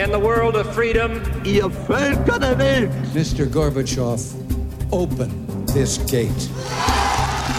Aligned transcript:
in 0.00 0.10
the 0.10 0.18
world 0.18 0.56
of 0.56 0.66
freedom. 0.74 1.22
Ihr 1.44 1.68
Völker 1.68 2.38
der 2.38 2.56
Welt. 2.56 2.90
Mr. 3.12 3.46
Gorbachev, 3.46 4.20
open 4.90 5.30
this 5.66 5.98
gate. 6.10 6.48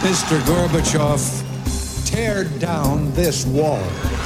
Mr. 0.02 0.40
Gorbachev, 0.48 1.22
tear 2.06 2.46
down 2.60 3.14
this 3.14 3.46
wall. 3.46 3.84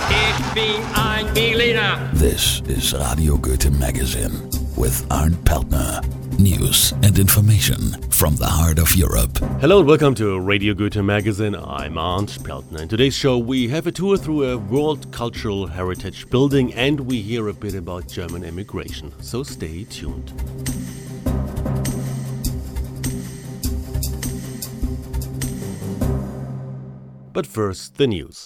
Ich 0.10 0.54
bin 0.54 0.82
ein 0.96 1.34
Berliner. 1.34 2.10
This 2.14 2.62
is 2.68 2.94
Radio 2.94 3.36
Goethe 3.38 3.70
Magazine 3.72 4.50
with 4.78 5.06
Arndt 5.12 5.44
Peltner. 5.44 6.15
News 6.40 6.92
and 7.02 7.17
information 7.17 7.79
from 8.12 8.35
the 8.35 8.46
heart 8.46 8.78
of 8.78 8.94
Europe. 8.94 9.38
Hello 9.62 9.79
and 9.79 9.88
welcome 9.88 10.13
to 10.15 10.38
Radio 10.40 10.74
Goethe 10.74 10.97
Magazine. 10.97 11.56
I'm 11.56 11.97
Arndt 11.97 12.44
Peltner. 12.44 12.81
In 12.81 12.90
today's 12.90 13.15
show, 13.15 13.38
we 13.38 13.70
have 13.70 13.88
a 13.88 13.92
tour 13.92 14.17
through 14.17 14.52
a 14.52 14.58
World 14.58 15.10
Cultural 15.13 15.66
Heritage 15.66 16.30
building 16.30 16.73
and 16.73 16.99
we 16.99 17.21
hear 17.21 17.48
a 17.48 17.53
bit 17.53 17.73
about 17.73 18.09
German 18.09 18.44
immigration. 18.44 19.13
So 19.21 19.44
stay 19.44 19.85
tuned. 19.85 20.34
But 27.31 27.47
first, 27.47 27.95
the 27.97 28.08
news. 28.08 28.45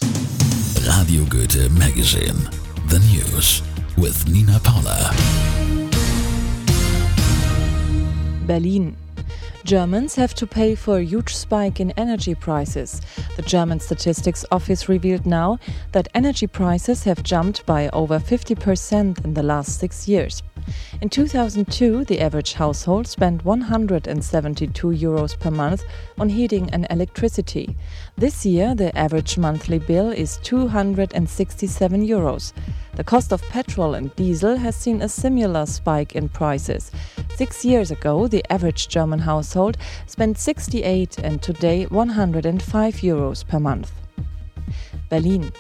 Radio 0.88 1.26
Goethe 1.26 1.72
Magazine. 1.78 2.50
The 2.88 3.00
news 3.12 3.64
with 3.98 4.28
Nina 4.30 4.60
Paula. 4.64 5.59
Berlin. 8.50 8.98
Germans 9.64 10.16
have 10.16 10.34
to 10.34 10.48
pay 10.48 10.74
for 10.74 10.98
a 10.98 11.04
huge 11.04 11.36
spike 11.36 11.80
in 11.80 11.92
energy 11.92 12.34
prices. 12.34 13.00
The 13.36 13.44
German 13.44 13.80
Statistics 13.80 14.44
Office 14.52 14.90
revealed 14.90 15.28
now 15.28 15.60
that 15.92 16.08
energy 16.16 16.48
prices 16.48 17.04
have 17.04 17.22
jumped 17.22 17.64
by 17.68 17.90
over 17.90 18.18
50% 18.18 19.24
in 19.24 19.34
the 19.36 19.44
last 19.44 19.80
six 19.80 20.08
years. 20.08 20.42
In 21.02 21.10
2002, 21.10 22.06
the 22.06 22.20
average 22.20 22.54
household 22.54 23.08
spent 23.08 23.46
172 23.46 24.88
euros 24.88 25.40
per 25.40 25.52
month 25.52 25.84
on 26.18 26.30
heating 26.30 26.70
and 26.72 26.86
electricity. 26.90 27.76
This 28.18 28.46
year, 28.46 28.76
the 28.76 28.98
average 28.98 29.38
monthly 29.38 29.80
bill 29.80 30.10
is 30.10 30.38
267 30.44 32.08
euros. 32.08 32.54
The 32.96 33.04
cost 33.04 33.32
of 33.32 33.42
petrol 33.44 33.94
and 33.94 34.14
diesel 34.16 34.58
has 34.58 34.76
seen 34.76 35.02
a 35.02 35.10
similar 35.10 35.66
spike 35.66 36.16
in 36.16 36.30
prices. 36.30 36.92
Six 37.36 37.64
years 37.64 37.92
ago, 37.92 38.28
the 38.28 38.44
average 38.52 38.90
German 38.90 39.20
household 39.20 39.78
spent 40.06 40.38
68 40.38 41.20
and 41.20 41.42
today 41.42 41.86
105 41.86 42.96
euros 42.96 43.48
per 43.48 43.60
month. 43.60 43.92
Berlin. 45.10 45.52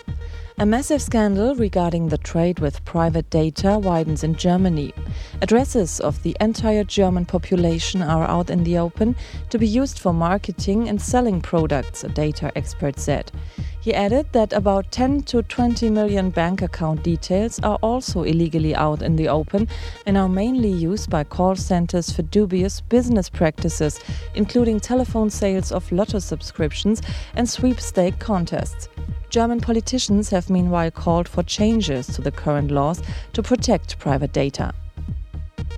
A 0.61 0.65
massive 0.65 1.01
scandal 1.01 1.55
regarding 1.55 2.09
the 2.09 2.17
trade 2.17 2.59
with 2.59 2.83
private 2.83 3.29
data 3.29 3.79
widens 3.79 4.25
in 4.25 4.35
Germany. 4.35 4.93
Addresses 5.41 6.01
of 6.01 6.21
the 6.21 6.35
entire 6.41 6.83
German 6.83 7.23
population 7.23 8.01
are 8.01 8.25
out 8.25 8.49
in 8.49 8.65
the 8.65 8.77
open 8.77 9.15
to 9.51 9.57
be 9.57 9.65
used 9.65 9.99
for 9.99 10.11
marketing 10.13 10.89
and 10.89 11.01
selling 11.01 11.39
products, 11.39 12.03
a 12.03 12.09
data 12.09 12.51
expert 12.57 12.99
said. 12.99 13.31
He 13.79 13.93
added 13.93 14.27
that 14.33 14.51
about 14.51 14.91
10 14.91 15.23
to 15.31 15.43
20 15.43 15.89
million 15.91 16.29
bank 16.29 16.61
account 16.61 17.03
details 17.03 17.61
are 17.63 17.79
also 17.81 18.23
illegally 18.23 18.75
out 18.75 19.01
in 19.01 19.15
the 19.15 19.29
open 19.29 19.69
and 20.05 20.17
are 20.17 20.27
mainly 20.27 20.71
used 20.71 21.09
by 21.09 21.23
call 21.23 21.55
centers 21.55 22.11
for 22.11 22.23
dubious 22.23 22.81
business 22.81 23.29
practices, 23.29 24.01
including 24.35 24.81
telephone 24.81 25.29
sales 25.29 25.71
of 25.71 25.89
lotto 25.89 26.19
subscriptions 26.19 27.01
and 27.35 27.47
sweepstake 27.47 28.19
contests. 28.19 28.89
German 29.29 29.61
politicians 29.61 30.31
have 30.31 30.49
meanwhile 30.49 30.89
called 30.89 31.27
for 31.27 31.43
changes 31.43 32.07
to 32.07 32.21
the 32.21 32.31
current 32.31 32.71
laws 32.71 33.01
to 33.33 33.43
protect 33.43 33.99
private 33.99 34.33
data. 34.33 34.73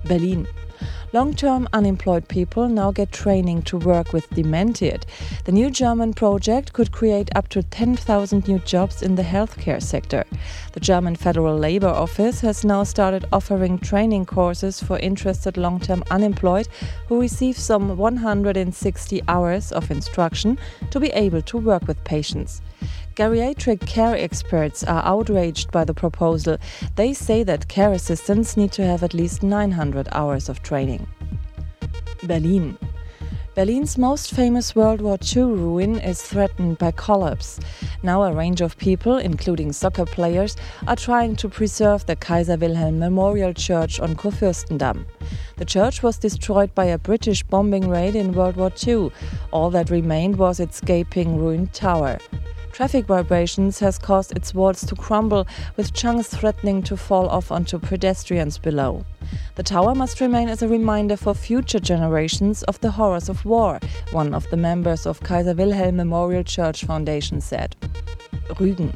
Berlin. 0.04 0.46
Long 1.12 1.34
term 1.34 1.68
unemployed 1.74 2.26
people 2.28 2.66
now 2.68 2.90
get 2.90 3.12
training 3.12 3.62
to 3.64 3.76
work 3.76 4.14
with 4.14 4.30
dementia. 4.30 4.98
The 5.44 5.52
new 5.52 5.70
German 5.70 6.14
project 6.14 6.72
could 6.72 6.90
create 6.90 7.28
up 7.36 7.48
to 7.48 7.62
10,000 7.62 8.48
new 8.48 8.58
jobs 8.60 9.02
in 9.02 9.16
the 9.16 9.22
healthcare 9.22 9.82
sector. 9.82 10.24
The 10.72 10.80
German 10.80 11.16
Federal 11.16 11.58
Labor 11.58 11.88
Office 11.88 12.40
has 12.40 12.64
now 12.64 12.84
started 12.84 13.26
offering 13.30 13.78
training 13.78 14.24
courses 14.24 14.82
for 14.82 14.98
interested 14.98 15.58
long 15.58 15.78
term 15.80 16.02
unemployed 16.10 16.68
who 17.08 17.20
receive 17.20 17.58
some 17.58 17.98
160 17.98 19.22
hours 19.28 19.70
of 19.72 19.90
instruction 19.90 20.58
to 20.90 20.98
be 20.98 21.08
able 21.08 21.42
to 21.42 21.58
work 21.58 21.86
with 21.86 22.02
patients. 22.04 22.62
Geriatric 23.14 23.86
care 23.86 24.16
experts 24.16 24.82
are 24.82 25.04
outraged 25.04 25.70
by 25.70 25.84
the 25.84 25.92
proposal. 25.92 26.56
They 26.96 27.12
say 27.12 27.42
that 27.42 27.68
care 27.68 27.92
assistants 27.92 28.56
need 28.56 28.72
to 28.72 28.86
have 28.86 29.02
at 29.02 29.12
least 29.12 29.42
900 29.42 30.08
hours 30.12 30.48
of 30.48 30.62
training. 30.62 31.06
Berlin. 32.22 32.78
Berlin's 33.54 33.98
most 33.98 34.30
famous 34.30 34.74
World 34.74 35.02
War 35.02 35.18
II 35.36 35.42
ruin 35.42 35.98
is 35.98 36.22
threatened 36.22 36.78
by 36.78 36.90
collapse. 36.92 37.60
Now, 38.02 38.22
a 38.22 38.32
range 38.32 38.62
of 38.62 38.78
people, 38.78 39.18
including 39.18 39.72
soccer 39.72 40.06
players, 40.06 40.56
are 40.86 40.96
trying 40.96 41.36
to 41.36 41.50
preserve 41.50 42.06
the 42.06 42.16
Kaiser 42.16 42.56
Wilhelm 42.56 42.98
Memorial 42.98 43.52
Church 43.52 44.00
on 44.00 44.16
Kurfürstendamm. 44.16 45.04
The 45.58 45.66
church 45.66 46.02
was 46.02 46.16
destroyed 46.16 46.74
by 46.74 46.86
a 46.86 46.96
British 46.96 47.42
bombing 47.42 47.90
raid 47.90 48.16
in 48.16 48.32
World 48.32 48.56
War 48.56 48.72
II. 48.86 49.12
All 49.50 49.68
that 49.68 49.90
remained 49.90 50.36
was 50.36 50.58
its 50.58 50.80
gaping 50.80 51.36
ruined 51.36 51.74
tower. 51.74 52.18
Traffic 52.72 53.04
vibrations 53.04 53.78
has 53.80 53.98
caused 53.98 54.32
its 54.32 54.54
walls 54.54 54.80
to 54.86 54.94
crumble, 54.94 55.46
with 55.76 55.92
chunks 55.92 56.28
threatening 56.28 56.82
to 56.84 56.96
fall 56.96 57.28
off 57.28 57.52
onto 57.52 57.78
pedestrians 57.78 58.56
below. 58.56 59.04
The 59.56 59.62
tower 59.62 59.94
must 59.94 60.20
remain 60.22 60.48
as 60.48 60.62
a 60.62 60.68
reminder 60.68 61.16
for 61.18 61.34
future 61.34 61.80
generations 61.80 62.62
of 62.62 62.80
the 62.80 62.92
horrors 62.92 63.28
of 63.28 63.44
war, 63.44 63.78
one 64.10 64.32
of 64.32 64.48
the 64.48 64.56
members 64.56 65.06
of 65.06 65.20
Kaiser 65.20 65.54
Wilhelm 65.54 65.96
Memorial 65.96 66.44
Church 66.44 66.84
Foundation 66.84 67.42
said. 67.42 67.76
Rügen. 68.48 68.94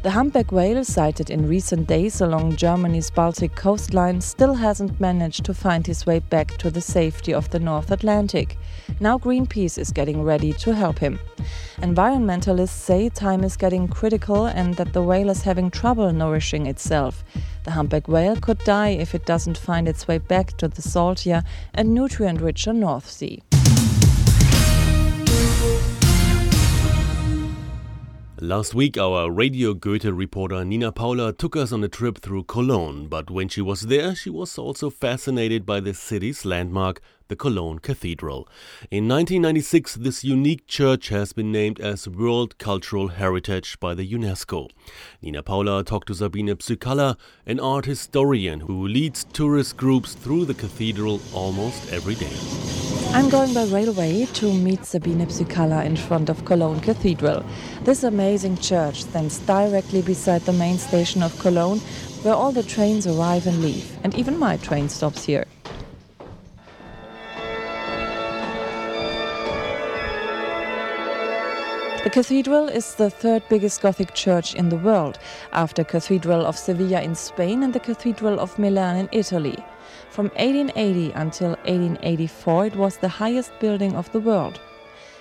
The 0.00 0.12
humpback 0.12 0.52
whale 0.52 0.84
sighted 0.84 1.28
in 1.28 1.48
recent 1.48 1.88
days 1.88 2.20
along 2.20 2.54
Germany's 2.54 3.10
Baltic 3.10 3.56
coastline 3.56 4.20
still 4.20 4.54
hasn't 4.54 5.00
managed 5.00 5.44
to 5.46 5.52
find 5.52 5.84
his 5.84 6.06
way 6.06 6.20
back 6.20 6.56
to 6.58 6.70
the 6.70 6.80
safety 6.80 7.34
of 7.34 7.50
the 7.50 7.58
North 7.58 7.90
Atlantic. 7.90 8.56
Now 9.00 9.18
Greenpeace 9.18 9.76
is 9.76 9.90
getting 9.90 10.22
ready 10.22 10.52
to 10.52 10.72
help 10.72 11.00
him. 11.00 11.18
Environmentalists 11.78 12.68
say 12.68 13.08
time 13.08 13.42
is 13.42 13.56
getting 13.56 13.88
critical 13.88 14.46
and 14.46 14.76
that 14.76 14.92
the 14.92 15.02
whale 15.02 15.30
is 15.30 15.42
having 15.42 15.68
trouble 15.68 16.12
nourishing 16.12 16.66
itself. 16.66 17.24
The 17.64 17.72
humpback 17.72 18.06
whale 18.06 18.36
could 18.36 18.58
die 18.58 18.90
if 18.90 19.16
it 19.16 19.26
doesn't 19.26 19.58
find 19.58 19.88
its 19.88 20.06
way 20.06 20.18
back 20.18 20.56
to 20.58 20.68
the 20.68 20.80
saltier 20.80 21.42
and 21.74 21.92
nutrient 21.92 22.40
richer 22.40 22.72
North 22.72 23.10
Sea. 23.10 23.42
Last 28.40 28.72
week, 28.72 28.96
our 28.96 29.32
Radio 29.32 29.74
Goethe 29.74 30.04
reporter 30.04 30.64
Nina 30.64 30.92
Paula 30.92 31.32
took 31.32 31.56
us 31.56 31.72
on 31.72 31.82
a 31.82 31.88
trip 31.88 32.18
through 32.18 32.44
Cologne, 32.44 33.08
but 33.08 33.32
when 33.32 33.48
she 33.48 33.60
was 33.60 33.80
there, 33.82 34.14
she 34.14 34.30
was 34.30 34.56
also 34.56 34.90
fascinated 34.90 35.66
by 35.66 35.80
the 35.80 35.92
city's 35.92 36.44
landmark, 36.44 37.00
the 37.28 37.36
Cologne 37.36 37.78
Cathedral. 37.78 38.48
In 38.90 39.06
1996, 39.06 39.96
this 39.96 40.24
unique 40.24 40.66
church 40.66 41.08
has 41.10 41.32
been 41.32 41.52
named 41.52 41.78
as 41.80 42.08
World 42.08 42.58
Cultural 42.58 43.08
Heritage 43.08 43.78
by 43.80 43.94
the 43.94 44.10
UNESCO. 44.10 44.70
Nina 45.22 45.42
Paula 45.42 45.84
talked 45.84 46.08
to 46.08 46.14
Sabine 46.14 46.48
Psykalla, 46.56 47.16
an 47.46 47.60
art 47.60 47.84
historian 47.84 48.60
who 48.60 48.86
leads 48.86 49.24
tourist 49.24 49.76
groups 49.76 50.14
through 50.14 50.46
the 50.46 50.54
cathedral 50.54 51.20
almost 51.32 51.92
every 51.92 52.14
day. 52.14 52.36
I'm 53.12 53.30
going 53.30 53.54
by 53.54 53.64
railway 53.64 54.26
to 54.34 54.52
meet 54.52 54.84
Sabine 54.84 55.26
Psykalla 55.26 55.84
in 55.84 55.96
front 55.96 56.28
of 56.28 56.44
Cologne 56.44 56.80
Cathedral. 56.80 57.44
This 57.82 58.04
amazing 58.04 58.58
church 58.58 59.04
stands 59.04 59.38
directly 59.40 60.02
beside 60.02 60.42
the 60.42 60.52
main 60.52 60.78
station 60.78 61.22
of 61.22 61.38
Cologne, 61.38 61.78
where 62.22 62.34
all 62.34 62.52
the 62.52 62.62
trains 62.62 63.06
arrive 63.06 63.46
and 63.46 63.62
leave, 63.62 63.96
and 64.04 64.14
even 64.14 64.38
my 64.38 64.56
train 64.58 64.88
stops 64.88 65.24
here. 65.24 65.46
The 72.08 72.14
cathedral 72.22 72.68
is 72.68 72.94
the 72.94 73.10
third 73.10 73.42
biggest 73.50 73.82
Gothic 73.82 74.14
church 74.14 74.54
in 74.54 74.70
the 74.70 74.78
world, 74.78 75.18
after 75.52 75.84
Cathedral 75.84 76.46
of 76.46 76.56
Sevilla 76.56 77.02
in 77.02 77.14
Spain 77.14 77.62
and 77.62 77.74
the 77.74 77.80
Cathedral 77.80 78.40
of 78.40 78.58
Milan 78.58 78.96
in 78.96 79.10
Italy. 79.12 79.62
From 80.08 80.28
1880 80.28 81.12
until 81.12 81.50
1884, 81.66 82.64
it 82.64 82.76
was 82.76 82.96
the 82.96 83.10
highest 83.10 83.52
building 83.60 83.94
of 83.94 84.10
the 84.12 84.20
world. 84.20 84.58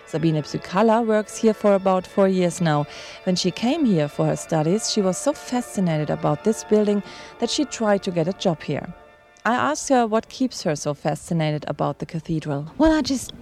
Sabine 0.06 0.42
Psykalla 0.42 1.06
works 1.06 1.36
here 1.36 1.54
for 1.54 1.76
about 1.76 2.08
four 2.08 2.30
years 2.30 2.62
now. 2.62 2.88
When 3.26 3.36
she 3.36 3.52
came 3.52 3.84
here 3.84 4.08
for 4.08 4.26
her 4.28 4.38
studies, 4.38 4.90
she 4.90 5.02
was 5.02 5.18
so 5.18 5.34
fascinated 5.34 6.10
about 6.10 6.46
this 6.46 6.64
building 6.64 7.04
that 7.40 7.50
she 7.50 7.66
tried 7.66 8.02
to 8.04 8.12
get 8.12 8.30
a 8.30 8.34
job 8.40 8.64
here. 8.64 8.88
I 9.44 9.56
asked 9.56 9.90
her 9.90 10.08
what 10.08 10.30
keeps 10.30 10.64
her 10.64 10.78
so 10.78 10.94
fascinated 10.94 11.66
about 11.68 12.00
the 12.00 12.06
cathedral. 12.06 12.72
Well, 12.78 12.94
I 12.94 13.02
just, 13.02 13.34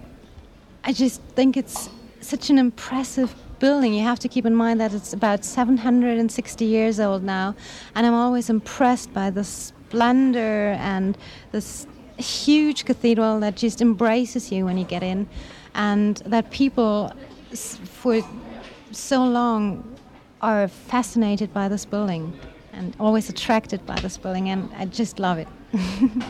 I 0.82 0.92
just 0.92 1.22
think 1.36 1.56
it's 1.56 1.88
such 2.26 2.50
an 2.50 2.58
impressive 2.58 3.34
building. 3.58 3.94
You 3.94 4.02
have 4.02 4.18
to 4.20 4.28
keep 4.28 4.44
in 4.44 4.54
mind 4.54 4.80
that 4.80 4.92
it's 4.92 5.12
about 5.12 5.44
760 5.44 6.64
years 6.64 6.98
old 7.00 7.22
now, 7.22 7.54
and 7.94 8.06
I'm 8.06 8.14
always 8.14 8.50
impressed 8.50 9.12
by 9.12 9.30
the 9.30 9.44
splendor 9.44 10.76
and 10.78 11.16
this 11.52 11.86
huge 12.18 12.84
cathedral 12.84 13.40
that 13.40 13.56
just 13.56 13.80
embraces 13.80 14.50
you 14.50 14.64
when 14.64 14.76
you 14.76 14.84
get 14.84 15.02
in, 15.02 15.28
and 15.74 16.16
that 16.26 16.50
people 16.50 17.12
for 17.54 18.20
so 18.90 19.24
long 19.24 19.96
are 20.42 20.68
fascinated 20.68 21.52
by 21.52 21.68
this 21.68 21.84
building 21.84 22.38
and 22.72 22.94
always 23.00 23.30
attracted 23.30 23.84
by 23.86 23.98
this 24.00 24.18
building, 24.18 24.50
and 24.50 24.70
I 24.76 24.84
just 24.86 25.18
love 25.18 25.38
it. 25.38 25.48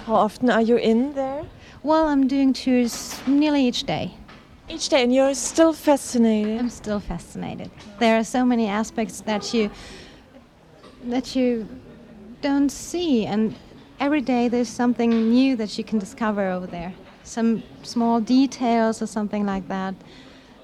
How 0.07 0.15
often 0.15 0.51
are 0.51 0.63
you 0.63 0.77
in 0.77 1.13
there? 1.15 1.45
Well, 1.83 2.07
I'm 2.07 2.29
doing 2.29 2.53
tours 2.53 3.21
nearly 3.27 3.67
each 3.67 3.85
day. 3.85 4.15
Each 4.69 4.89
day, 4.89 5.05
and 5.05 5.15
you're 5.15 5.35
still 5.35 5.73
fascinated. 5.73 6.59
I'm 6.59 6.71
still 6.71 6.99
fascinated. 6.99 7.71
There 8.01 8.19
are 8.19 8.25
so 8.25 8.45
many 8.45 8.67
aspects 8.67 9.21
that 9.21 9.55
you 9.55 9.71
that 11.05 11.37
you 11.37 11.69
don't 12.43 12.71
see, 12.71 13.27
and 13.27 13.55
every 14.01 14.21
day 14.21 14.49
there's 14.49 14.69
something 14.69 15.31
new 15.31 15.55
that 15.57 15.79
you 15.79 15.85
can 15.85 16.01
discover 16.01 16.49
over 16.51 16.67
there. 16.67 16.93
Some 17.23 17.63
small 17.83 18.21
details 18.21 19.01
or 19.01 19.07
something 19.07 19.47
like 19.47 19.69
that 19.69 19.95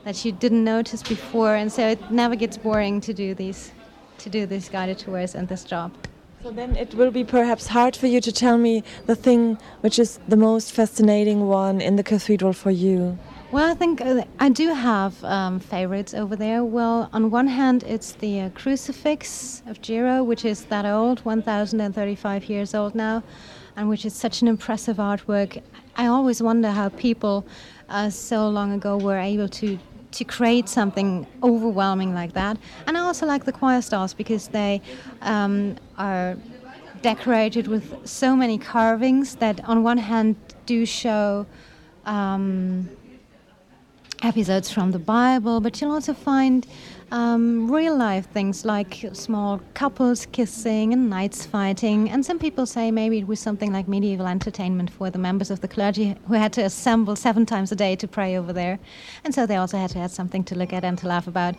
that 0.04 0.25
you 0.25 0.32
didn't 0.32 0.64
notice 0.64 1.02
before, 1.04 1.54
and 1.54 1.70
so 1.70 1.88
it 1.90 2.10
never 2.10 2.34
gets 2.34 2.58
boring 2.58 3.00
to 3.02 3.14
do 3.14 3.34
these 3.34 3.70
to 4.19 4.28
do 4.28 4.46
these 4.46 4.69
guided 4.69 4.99
tours 4.99 5.37
and 5.37 5.46
this 5.46 5.62
job. 5.62 5.93
So 6.43 6.50
then 6.50 6.75
it 6.75 6.93
will 6.94 7.12
be 7.12 7.22
perhaps 7.22 7.69
hard 7.69 7.94
for 7.94 8.08
you 8.08 8.20
to 8.20 8.32
tell 8.32 8.58
me 8.58 8.82
the 9.06 9.14
thing 9.14 9.58
which 9.81 9.96
is 10.00 10.19
the 10.26 10.37
most 10.37 10.72
fascinating 10.72 11.46
one 11.46 11.81
in 11.81 11.94
the 11.94 12.02
cathedral 12.02 12.52
for 12.52 12.72
you. 12.72 13.16
Well, 13.52 13.70
I 13.70 13.75
think 13.75 14.00
uh, 14.00 14.25
I 14.40 14.49
do 14.49 14.72
have 14.72 15.22
um, 15.25 15.60
favorites 15.60 16.14
over 16.14 16.37
there. 16.37 16.64
Well, 16.64 17.10
on 17.12 17.31
one 17.31 17.46
hand, 17.46 17.82
it's 17.82 18.12
the 18.12 18.40
uh, 18.40 18.49
crucifix 18.54 19.62
of 19.66 19.82
Gero, 19.82 20.25
which 20.25 20.46
is 20.46 20.64
that 20.64 20.87
old, 20.87 21.22
1,035 21.26 22.44
years 22.46 22.75
old 22.75 22.94
now, 22.94 23.22
and 23.76 23.90
which 23.90 24.06
is 24.06 24.14
such 24.14 24.40
an 24.40 24.49
impressive 24.49 24.96
artwork. 24.96 25.62
I 25.96 26.06
always 26.06 26.43
wonder 26.43 26.70
how 26.70 26.88
people 26.88 27.44
uh, 27.90 28.08
so 28.08 28.49
long 28.49 28.72
ago 28.72 28.96
were 28.96 29.19
able 29.19 29.50
to 29.60 29.78
to 30.12 30.25
create 30.25 30.69
something 30.69 31.26
overwhelming 31.43 32.14
like 32.14 32.32
that. 32.32 32.56
And 32.87 32.96
I 32.96 33.00
also 33.00 33.26
like 33.26 33.44
the 33.44 33.52
choir 33.52 33.82
stalls 33.82 34.14
because 34.14 34.49
they 34.49 34.81
um, 35.20 35.76
are 35.99 36.37
decorated 37.02 37.66
with 37.66 38.06
so 38.08 38.34
many 38.34 38.56
carvings 38.56 39.37
that, 39.37 39.62
on 39.69 39.82
one 39.82 39.99
hand, 39.99 40.37
do 40.64 40.87
show. 40.87 41.46
Um, 42.06 42.88
episodes 44.22 44.70
from 44.70 44.92
the 44.92 44.98
Bible, 44.98 45.60
but 45.60 45.80
you'll 45.80 45.92
also 45.92 46.14
find 46.14 46.66
um, 47.10 47.70
real 47.70 47.96
life 47.96 48.26
things 48.30 48.64
like 48.64 49.04
small 49.12 49.60
couples 49.74 50.26
kissing 50.32 50.92
and 50.92 51.10
knights 51.10 51.44
fighting. 51.44 52.08
And 52.08 52.24
some 52.24 52.38
people 52.38 52.64
say 52.64 52.90
maybe 52.90 53.19
it 53.19 53.26
was 53.26 53.38
something 53.40 53.72
like 53.72 53.86
medieval 53.86 54.26
entertainment 54.26 54.90
for 54.90 55.10
the 55.10 55.19
members 55.19 55.50
of 55.50 55.60
the 55.60 55.69
clergy 55.69 56.16
who 56.26 56.34
had 56.34 56.52
to 56.54 56.62
assemble 56.62 57.14
seven 57.14 57.44
times 57.44 57.70
a 57.70 57.76
day 57.76 57.96
to 57.96 58.08
pray 58.08 58.36
over 58.36 58.52
there. 58.52 58.78
And 59.24 59.34
so 59.34 59.44
they 59.44 59.56
also 59.56 59.76
had 59.76 59.90
to 59.90 59.98
have 59.98 60.10
something 60.10 60.42
to 60.44 60.54
look 60.54 60.72
at 60.72 60.84
and 60.84 60.96
to 60.98 61.06
laugh 61.06 61.26
about. 61.26 61.54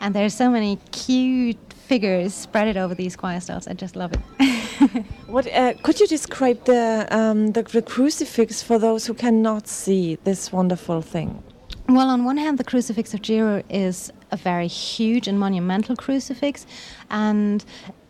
And 0.00 0.14
there's 0.14 0.34
so 0.34 0.50
many 0.50 0.78
cute 0.90 1.58
figures 1.72 2.34
spread 2.34 2.76
over 2.76 2.94
these 2.94 3.14
choir 3.14 3.40
stalls. 3.40 3.68
I 3.68 3.74
just 3.74 3.94
love 3.94 4.12
it. 4.12 5.04
What 5.26 5.52
uh, 5.52 5.74
could 5.82 5.98
you 5.98 6.06
describe 6.06 6.64
the, 6.66 7.08
um, 7.10 7.52
the 7.52 7.62
the 7.62 7.82
crucifix 7.82 8.62
for 8.62 8.78
those 8.78 9.06
who 9.06 9.14
cannot 9.14 9.66
see 9.66 10.16
this 10.22 10.52
wonderful 10.52 11.02
thing? 11.02 11.42
Well, 11.88 12.10
on 12.10 12.24
one 12.24 12.36
hand, 12.36 12.58
the 12.58 12.64
crucifix 12.64 13.14
of 13.14 13.22
Gero 13.22 13.62
is 13.70 14.12
a 14.32 14.36
very 14.36 14.66
huge 14.66 15.28
and 15.28 15.38
monumental 15.38 15.94
crucifix, 15.94 16.66
and 17.10 17.64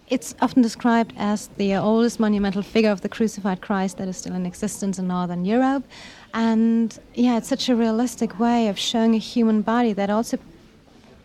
it's 0.09 0.35
often 0.41 0.63
described 0.63 1.13
as 1.19 1.49
the 1.59 1.75
oldest 1.75 2.19
monumental 2.19 2.63
figure 2.63 2.91
of 2.91 3.03
the 3.03 3.09
crucified 3.11 3.61
Christ 3.61 3.99
that 3.99 4.09
is 4.09 4.17
still 4.17 4.35
in 4.35 4.47
existence 4.47 4.99
in 4.99 5.09
Northern 5.09 5.45
Europe. 5.45 5.85
And 6.33 6.99
yeah, 7.15 7.37
it's 7.37 7.49
such 7.49 7.69
a 7.69 7.77
realistic 7.77 8.39
way 8.39 8.69
of 8.69 8.79
showing 8.79 9.15
a 9.15 9.19
human 9.19 9.61
body 9.61 9.93
that 9.93 10.09
also 10.09 10.39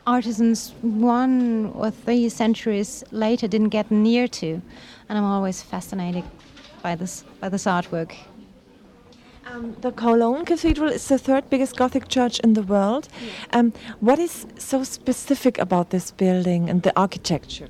artisans 0.05 0.73
one 0.81 1.71
or 1.73 1.89
three 1.89 2.27
centuries 2.27 3.01
later 3.11 3.47
didn't 3.47 3.69
get 3.69 3.91
near 3.91 4.27
to. 4.27 4.61
And 5.07 5.17
I'm 5.17 5.23
always 5.23 5.61
fascinated 5.61 6.25
by 6.81 6.95
this 6.95 7.23
by 7.39 7.47
this 7.47 7.63
artwork. 7.63 8.13
Um, 9.51 9.75
the 9.81 9.91
Cologne 9.91 10.45
Cathedral 10.45 10.89
is 10.89 11.05
the 11.09 11.17
third 11.17 11.49
biggest 11.49 11.75
Gothic 11.75 12.07
church 12.07 12.39
in 12.39 12.53
the 12.53 12.61
world. 12.61 13.09
Um, 13.51 13.73
what 13.99 14.17
is 14.17 14.45
so 14.57 14.83
specific 14.85 15.57
about 15.57 15.89
this 15.89 16.11
building 16.11 16.69
and 16.69 16.83
the 16.83 16.97
architecture? 16.97 17.67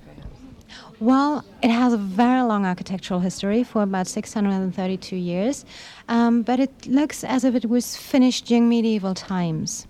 Well, 0.99 1.43
it 1.63 1.71
has 1.71 1.93
a 1.93 1.97
very 1.97 2.43
long 2.43 2.67
architectural 2.67 3.19
history 3.19 3.63
for 3.63 3.81
about 3.81 4.05
632 4.05 5.15
years, 5.15 5.65
um, 6.07 6.43
but 6.43 6.59
it 6.59 6.85
looks 6.85 7.23
as 7.23 7.43
if 7.43 7.55
it 7.55 7.65
was 7.65 7.95
finished 7.97 8.45
during 8.45 8.69
medieval 8.69 9.15
times. 9.15 9.87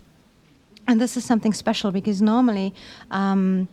And 0.88 1.02
this 1.02 1.18
is 1.18 1.26
something 1.26 1.52
special 1.52 1.92
because 1.92 2.22
normally 2.22 2.74
um, 3.12 3.68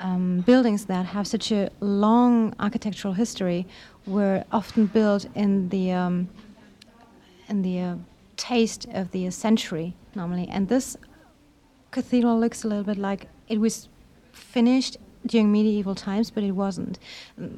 um, 0.00 0.40
buildings 0.46 0.86
that 0.86 1.04
have 1.04 1.26
such 1.26 1.52
a 1.52 1.68
long 1.80 2.54
architectural 2.58 3.12
history 3.12 3.66
were 4.06 4.44
often 4.50 4.86
built 4.86 5.26
in 5.34 5.68
the 5.68 5.92
in 7.48 7.62
the 7.62 7.80
uh, 7.80 7.96
taste 8.36 8.86
of 8.92 9.10
the 9.10 9.30
century 9.30 9.94
normally, 10.14 10.48
and 10.48 10.68
this 10.68 10.96
cathedral 11.90 12.38
looks 12.38 12.64
a 12.64 12.68
little 12.68 12.84
bit 12.84 12.98
like 12.98 13.28
it 13.48 13.58
was 13.60 13.88
finished 14.32 14.96
during 15.26 15.52
medieval 15.52 15.94
times, 15.94 16.30
but 16.30 16.42
it 16.42 16.52
wasn't. 16.52 16.98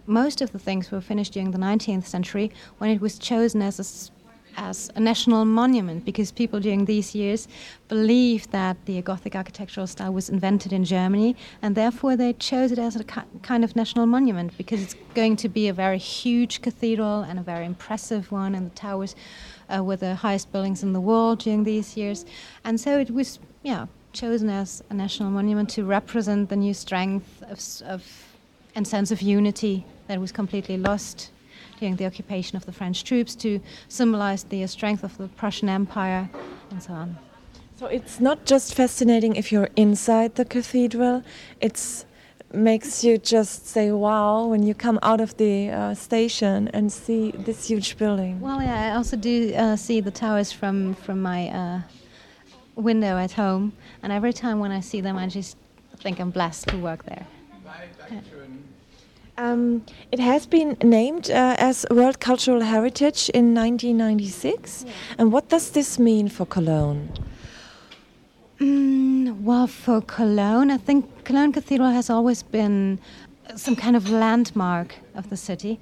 Most 0.06 0.40
of 0.40 0.52
the 0.52 0.58
things 0.58 0.90
were 0.90 1.00
finished 1.00 1.32
during 1.34 1.50
the 1.50 1.58
19th 1.58 2.06
century 2.06 2.50
when 2.78 2.90
it 2.90 3.00
was 3.00 3.18
chosen 3.18 3.62
as 3.62 3.78
a, 3.78 4.60
as 4.60 4.90
a 4.96 5.00
national 5.00 5.44
monument 5.44 6.04
because 6.04 6.32
people 6.32 6.58
during 6.58 6.84
these 6.84 7.14
years 7.14 7.46
believed 7.88 8.50
that 8.50 8.76
the 8.86 9.00
Gothic 9.02 9.36
architectural 9.36 9.86
style 9.86 10.12
was 10.12 10.28
invented 10.28 10.72
in 10.72 10.84
Germany 10.84 11.36
and 11.62 11.74
therefore 11.76 12.16
they 12.16 12.32
chose 12.32 12.72
it 12.72 12.78
as 12.78 12.96
a 12.96 13.04
ki- 13.04 13.20
kind 13.42 13.62
of 13.62 13.76
national 13.76 14.06
monument 14.06 14.56
because 14.56 14.82
it's 14.82 14.96
going 15.14 15.36
to 15.36 15.48
be 15.48 15.68
a 15.68 15.72
very 15.72 15.98
huge 15.98 16.62
cathedral 16.62 17.20
and 17.22 17.38
a 17.38 17.42
very 17.42 17.66
impressive 17.66 18.32
one 18.32 18.54
and 18.54 18.66
the 18.66 18.74
towers 18.74 19.14
uh, 19.70 19.96
the 19.96 20.14
highest 20.14 20.52
buildings 20.52 20.82
in 20.82 20.92
the 20.92 21.00
world 21.00 21.40
during 21.40 21.64
these 21.64 21.96
years. 21.96 22.24
And 22.64 22.80
so 22.80 22.98
it 22.98 23.10
was, 23.10 23.38
yeah, 23.62 23.86
chosen 24.12 24.48
as 24.50 24.82
a 24.90 24.94
national 24.94 25.30
monument 25.30 25.70
to 25.70 25.84
represent 25.84 26.48
the 26.48 26.56
new 26.56 26.74
strength 26.74 27.42
of, 27.42 27.88
of 27.88 28.02
and 28.74 28.86
sense 28.86 29.10
of 29.10 29.20
unity 29.22 29.84
that 30.06 30.20
was 30.20 30.32
completely 30.32 30.76
lost 30.76 31.30
during 31.78 31.96
the 31.96 32.06
occupation 32.06 32.56
of 32.56 32.66
the 32.66 32.72
French 32.72 33.04
troops, 33.04 33.34
to 33.34 33.60
symbolize 33.88 34.44
the 34.44 34.66
strength 34.66 35.02
of 35.02 35.16
the 35.16 35.28
Prussian 35.28 35.68
Empire, 35.68 36.28
and 36.70 36.82
so 36.82 36.92
on. 36.92 37.16
So 37.76 37.86
it's 37.86 38.20
not 38.20 38.44
just 38.44 38.74
fascinating 38.74 39.36
if 39.36 39.50
you're 39.50 39.70
inside 39.76 40.34
the 40.34 40.44
cathedral. 40.44 41.22
It's 41.60 42.04
makes 42.52 43.04
you 43.04 43.18
just 43.18 43.66
say 43.66 43.92
wow 43.92 44.46
when 44.46 44.62
you 44.62 44.74
come 44.74 44.98
out 45.02 45.20
of 45.20 45.36
the 45.36 45.70
uh, 45.70 45.94
station 45.94 46.68
and 46.68 46.92
see 46.92 47.30
this 47.32 47.68
huge 47.68 47.96
building. 47.96 48.40
Well, 48.40 48.62
yeah, 48.62 48.92
I 48.92 48.96
also 48.96 49.16
do 49.16 49.54
uh, 49.54 49.76
see 49.76 50.00
the 50.00 50.10
towers 50.10 50.52
from 50.52 50.94
from 50.94 51.22
my 51.22 51.48
uh, 51.48 51.80
window 52.74 53.16
at 53.16 53.32
home, 53.32 53.72
and 54.02 54.12
every 54.12 54.32
time 54.32 54.58
when 54.58 54.72
I 54.72 54.80
see 54.80 55.00
them, 55.00 55.16
I 55.16 55.26
just 55.26 55.56
think 56.02 56.18
I'm 56.18 56.30
blessed 56.30 56.68
to 56.68 56.76
work 56.78 57.04
there. 57.04 57.26
Um, 59.38 59.86
it 60.12 60.18
has 60.18 60.44
been 60.44 60.76
named 60.82 61.30
uh, 61.30 61.56
as 61.58 61.86
World 61.90 62.20
Cultural 62.20 62.60
Heritage 62.60 63.30
in 63.30 63.54
1996. 63.54 64.84
And 65.16 65.32
what 65.32 65.48
does 65.48 65.70
this 65.70 65.98
mean 65.98 66.28
for 66.28 66.44
Cologne? 66.44 67.08
Mm, 68.60 69.40
well, 69.40 69.66
for 69.66 70.02
Cologne, 70.02 70.70
I 70.70 70.76
think 70.76 71.24
Cologne 71.24 71.50
Cathedral 71.50 71.90
has 71.90 72.10
always 72.10 72.42
been 72.42 72.98
some 73.56 73.74
kind 73.74 73.96
of 73.96 74.10
landmark 74.10 74.96
of 75.14 75.30
the 75.30 75.36
city. 75.36 75.80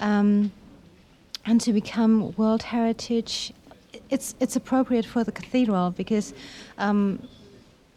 Um, 0.00 0.50
and 1.44 1.60
to 1.60 1.72
become 1.74 2.34
World 2.36 2.62
Heritage, 2.62 3.52
it's, 4.08 4.34
it's 4.40 4.56
appropriate 4.56 5.04
for 5.04 5.22
the 5.22 5.32
cathedral 5.32 5.90
because 5.90 6.32
um, 6.78 7.28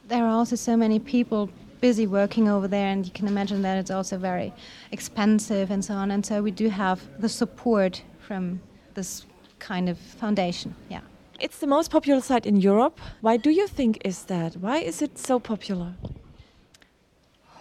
there 0.10 0.26
are 0.26 0.30
also 0.30 0.58
so 0.58 0.76
many 0.76 1.00
people 1.00 1.50
busy 1.80 2.06
working 2.06 2.50
over 2.50 2.68
there, 2.68 2.88
and 2.88 3.06
you 3.06 3.14
can 3.14 3.28
imagine 3.28 3.62
that 3.62 3.78
it's 3.78 3.92
also 3.92 4.18
very 4.18 4.52
expensive 4.92 5.72
and 5.72 5.86
so 5.86 5.94
on. 5.94 6.12
And 6.12 6.26
so 6.26 6.42
we 6.42 6.52
do 6.52 6.68
have 6.68 7.02
the 7.22 7.30
support 7.30 8.02
from 8.20 8.60
this 8.94 9.26
kind 9.60 9.88
of 9.88 9.98
foundation. 9.98 10.76
Yeah. 10.90 11.02
It's 11.40 11.60
the 11.60 11.68
most 11.68 11.92
popular 11.92 12.20
site 12.22 12.48
in 12.48 12.56
Europe. 12.56 13.00
Why 13.22 13.38
do 13.38 13.52
you 13.52 13.68
think 13.68 14.02
is 14.04 14.24
that? 14.24 14.56
Why 14.58 14.78
is 14.78 15.04
it 15.04 15.20
so 15.20 15.40
popular? 15.40 15.94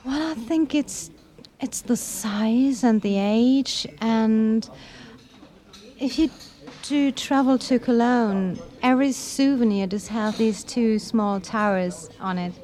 Well, 0.02 0.33
I 0.33 0.35
think 0.35 0.75
it's 0.75 1.11
it's 1.61 1.83
the 1.83 1.97
size 1.97 2.85
and 2.85 3.02
the 3.02 3.18
age, 3.18 3.87
and 4.00 4.68
if 5.99 6.18
you 6.18 6.30
do 6.83 7.11
travel 7.11 7.59
to 7.59 7.78
Cologne, 7.78 8.59
every 8.83 9.12
souvenir 9.12 9.87
does 9.87 10.09
have 10.09 10.38
these 10.38 10.62
two 10.64 10.99
small 10.99 11.40
towers 11.40 12.09
on 12.21 12.38
it, 12.38 12.54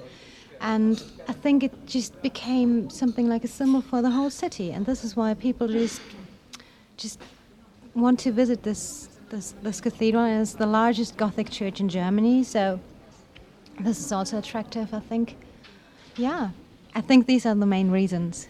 and 0.60 1.02
I 1.28 1.32
think 1.32 1.62
it 1.62 1.86
just 1.86 2.20
became 2.22 2.88
something 2.88 3.28
like 3.28 3.44
a 3.44 3.48
symbol 3.48 3.82
for 3.82 4.00
the 4.02 4.10
whole 4.10 4.30
city, 4.30 4.70
and 4.70 4.86
this 4.86 5.04
is 5.04 5.16
why 5.16 5.34
people 5.34 5.68
just 5.68 6.00
just 6.96 7.18
want 7.94 8.18
to 8.20 8.32
visit 8.32 8.62
this 8.62 9.08
this, 9.32 9.54
this 9.62 9.80
cathedral. 9.80 10.24
is 10.24 10.54
the 10.54 10.66
largest 10.66 11.16
Gothic 11.16 11.50
church 11.50 11.80
in 11.80 11.88
Germany, 11.88 12.44
so 12.44 12.78
this 13.80 13.98
is 13.98 14.12
also 14.12 14.38
attractive. 14.38 14.94
I 14.94 15.00
think. 15.00 15.36
Yeah, 16.16 16.50
I 16.94 17.00
think 17.00 17.26
these 17.26 17.46
are 17.46 17.54
the 17.54 17.66
main 17.66 17.90
reasons. 17.90 18.48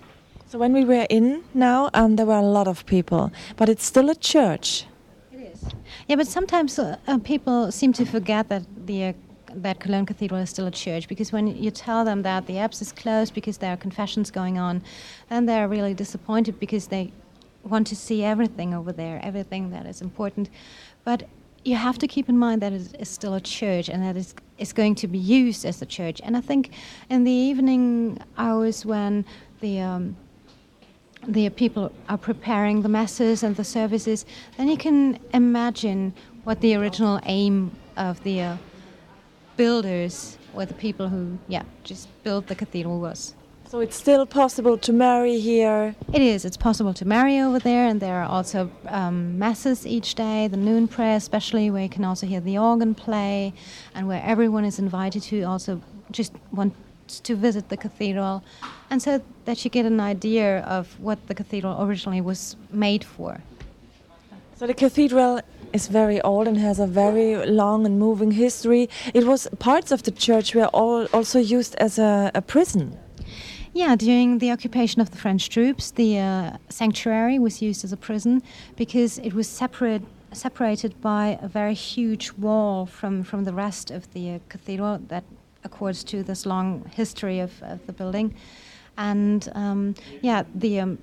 So 0.48 0.58
when 0.58 0.72
we 0.74 0.84
were 0.84 1.06
in 1.08 1.44
now, 1.54 1.88
um, 1.94 2.16
there 2.16 2.26
were 2.26 2.42
a 2.48 2.50
lot 2.58 2.68
of 2.68 2.84
people, 2.84 3.32
but 3.56 3.68
it's 3.68 3.86
still 3.86 4.10
a 4.10 4.14
church. 4.14 4.84
It 5.32 5.40
is. 5.52 5.64
Yeah, 6.08 6.16
but 6.16 6.26
sometimes 6.26 6.78
uh, 6.78 6.96
uh, 7.06 7.18
people 7.18 7.72
seem 7.72 7.92
to 7.94 8.04
forget 8.04 8.48
that 8.48 8.64
the 8.86 9.04
uh, 9.04 9.12
that 9.54 9.80
Cologne 9.80 10.06
Cathedral 10.06 10.40
is 10.40 10.50
still 10.50 10.66
a 10.66 10.70
church 10.70 11.08
because 11.08 11.30
when 11.30 11.46
you 11.46 11.70
tell 11.70 12.04
them 12.04 12.22
that 12.22 12.46
the 12.46 12.58
apse 12.58 12.80
is 12.82 12.90
closed 12.90 13.34
because 13.34 13.58
there 13.58 13.72
are 13.72 13.76
confessions 13.76 14.30
going 14.30 14.58
on, 14.58 14.82
then 15.28 15.46
they're 15.46 15.68
really 15.68 15.94
disappointed 15.94 16.58
because 16.58 16.86
they 16.88 17.12
want 17.64 17.86
to 17.88 17.96
see 17.96 18.24
everything 18.24 18.74
over 18.74 18.92
there, 18.92 19.20
everything 19.22 19.70
that 19.70 19.86
is 19.86 20.00
important. 20.00 20.50
But 21.04 21.28
you 21.64 21.76
have 21.76 21.98
to 21.98 22.08
keep 22.08 22.28
in 22.28 22.36
mind 22.36 22.60
that 22.62 22.72
it 22.72 22.96
is 22.98 23.08
still 23.08 23.34
a 23.34 23.40
church 23.40 23.88
and 23.88 24.02
that 24.02 24.16
it's, 24.16 24.34
going 24.72 24.94
to 24.94 25.08
be 25.08 25.18
used 25.18 25.64
as 25.64 25.82
a 25.82 25.86
church. 25.86 26.20
And 26.22 26.36
I 26.36 26.40
think 26.40 26.70
in 27.10 27.24
the 27.24 27.32
evening 27.32 28.18
hours 28.38 28.86
when 28.86 29.24
the 29.60 29.80
um, 29.80 30.16
the 31.26 31.50
people 31.50 31.92
are 32.08 32.18
preparing 32.18 32.82
the 32.82 32.88
masses 32.88 33.42
and 33.42 33.56
the 33.56 33.64
services, 33.64 34.24
then 34.56 34.68
you 34.68 34.76
can 34.76 35.18
imagine 35.34 36.12
what 36.44 36.60
the 36.60 36.74
original 36.74 37.20
aim 37.24 37.70
of 37.96 38.22
the 38.24 38.40
uh, 38.40 38.56
builders 39.56 40.38
or 40.54 40.66
the 40.66 40.74
people 40.74 41.08
who, 41.08 41.38
yeah, 41.48 41.62
just 41.84 42.08
built 42.24 42.46
the 42.46 42.54
cathedral 42.54 43.00
was. 43.00 43.34
So 43.72 43.80
it's 43.80 43.96
still 43.96 44.26
possible 44.26 44.76
to 44.76 44.92
marry 44.92 45.38
here. 45.40 45.94
It 46.12 46.20
is. 46.20 46.44
It's 46.44 46.58
possible 46.58 46.92
to 46.92 47.06
marry 47.06 47.40
over 47.40 47.58
there, 47.58 47.86
and 47.86 48.02
there 48.02 48.16
are 48.16 48.28
also 48.28 48.70
um, 48.86 49.38
masses 49.38 49.86
each 49.86 50.14
day, 50.14 50.46
the 50.46 50.58
noon 50.58 50.86
prayer 50.86 51.16
especially, 51.16 51.70
where 51.70 51.82
you 51.82 51.88
can 51.88 52.04
also 52.04 52.26
hear 52.26 52.40
the 52.40 52.58
organ 52.58 52.94
play, 52.94 53.54
and 53.94 54.06
where 54.06 54.22
everyone 54.22 54.66
is 54.66 54.78
invited 54.78 55.22
to 55.22 55.44
also 55.44 55.80
just 56.10 56.34
want 56.52 56.74
to 57.24 57.34
visit 57.34 57.70
the 57.70 57.78
cathedral, 57.78 58.44
and 58.90 59.00
so 59.00 59.22
that 59.46 59.64
you 59.64 59.70
get 59.70 59.86
an 59.86 60.00
idea 60.00 60.60
of 60.64 61.00
what 61.00 61.26
the 61.28 61.34
cathedral 61.34 61.82
originally 61.82 62.20
was 62.20 62.56
made 62.70 63.02
for. 63.02 63.40
So 64.56 64.66
the 64.66 64.74
cathedral 64.74 65.40
is 65.72 65.88
very 65.88 66.20
old 66.20 66.46
and 66.46 66.58
has 66.58 66.78
a 66.78 66.86
very 66.86 67.46
long 67.46 67.86
and 67.86 67.98
moving 67.98 68.32
history. 68.32 68.90
It 69.14 69.24
was 69.24 69.48
parts 69.58 69.90
of 69.92 70.02
the 70.02 70.10
church 70.10 70.54
were 70.54 70.66
all 70.74 71.06
also 71.14 71.38
used 71.38 71.74
as 71.76 71.98
a, 71.98 72.30
a 72.34 72.42
prison. 72.42 72.98
Yeah, 73.74 73.96
during 73.96 74.38
the 74.38 74.50
occupation 74.50 75.00
of 75.00 75.10
the 75.10 75.16
French 75.16 75.48
troops, 75.48 75.92
the 75.92 76.18
uh, 76.18 76.56
sanctuary 76.68 77.38
was 77.38 77.62
used 77.62 77.84
as 77.84 77.92
a 77.92 77.96
prison 77.96 78.42
because 78.76 79.18
it 79.18 79.32
was 79.32 79.48
separate, 79.48 80.02
separated 80.32 81.00
by 81.00 81.38
a 81.40 81.48
very 81.48 81.72
huge 81.72 82.32
wall 82.32 82.84
from, 82.84 83.22
from 83.22 83.44
the 83.44 83.52
rest 83.54 83.90
of 83.90 84.12
the 84.12 84.34
uh, 84.34 84.38
cathedral 84.50 84.98
that 85.08 85.24
accords 85.64 86.04
to 86.04 86.22
this 86.22 86.44
long 86.44 86.84
history 86.94 87.38
of, 87.40 87.62
of 87.62 87.86
the 87.86 87.94
building. 87.94 88.34
And 88.98 89.50
um, 89.54 89.94
yeah, 90.20 90.42
the 90.54 90.80
um, 90.80 90.98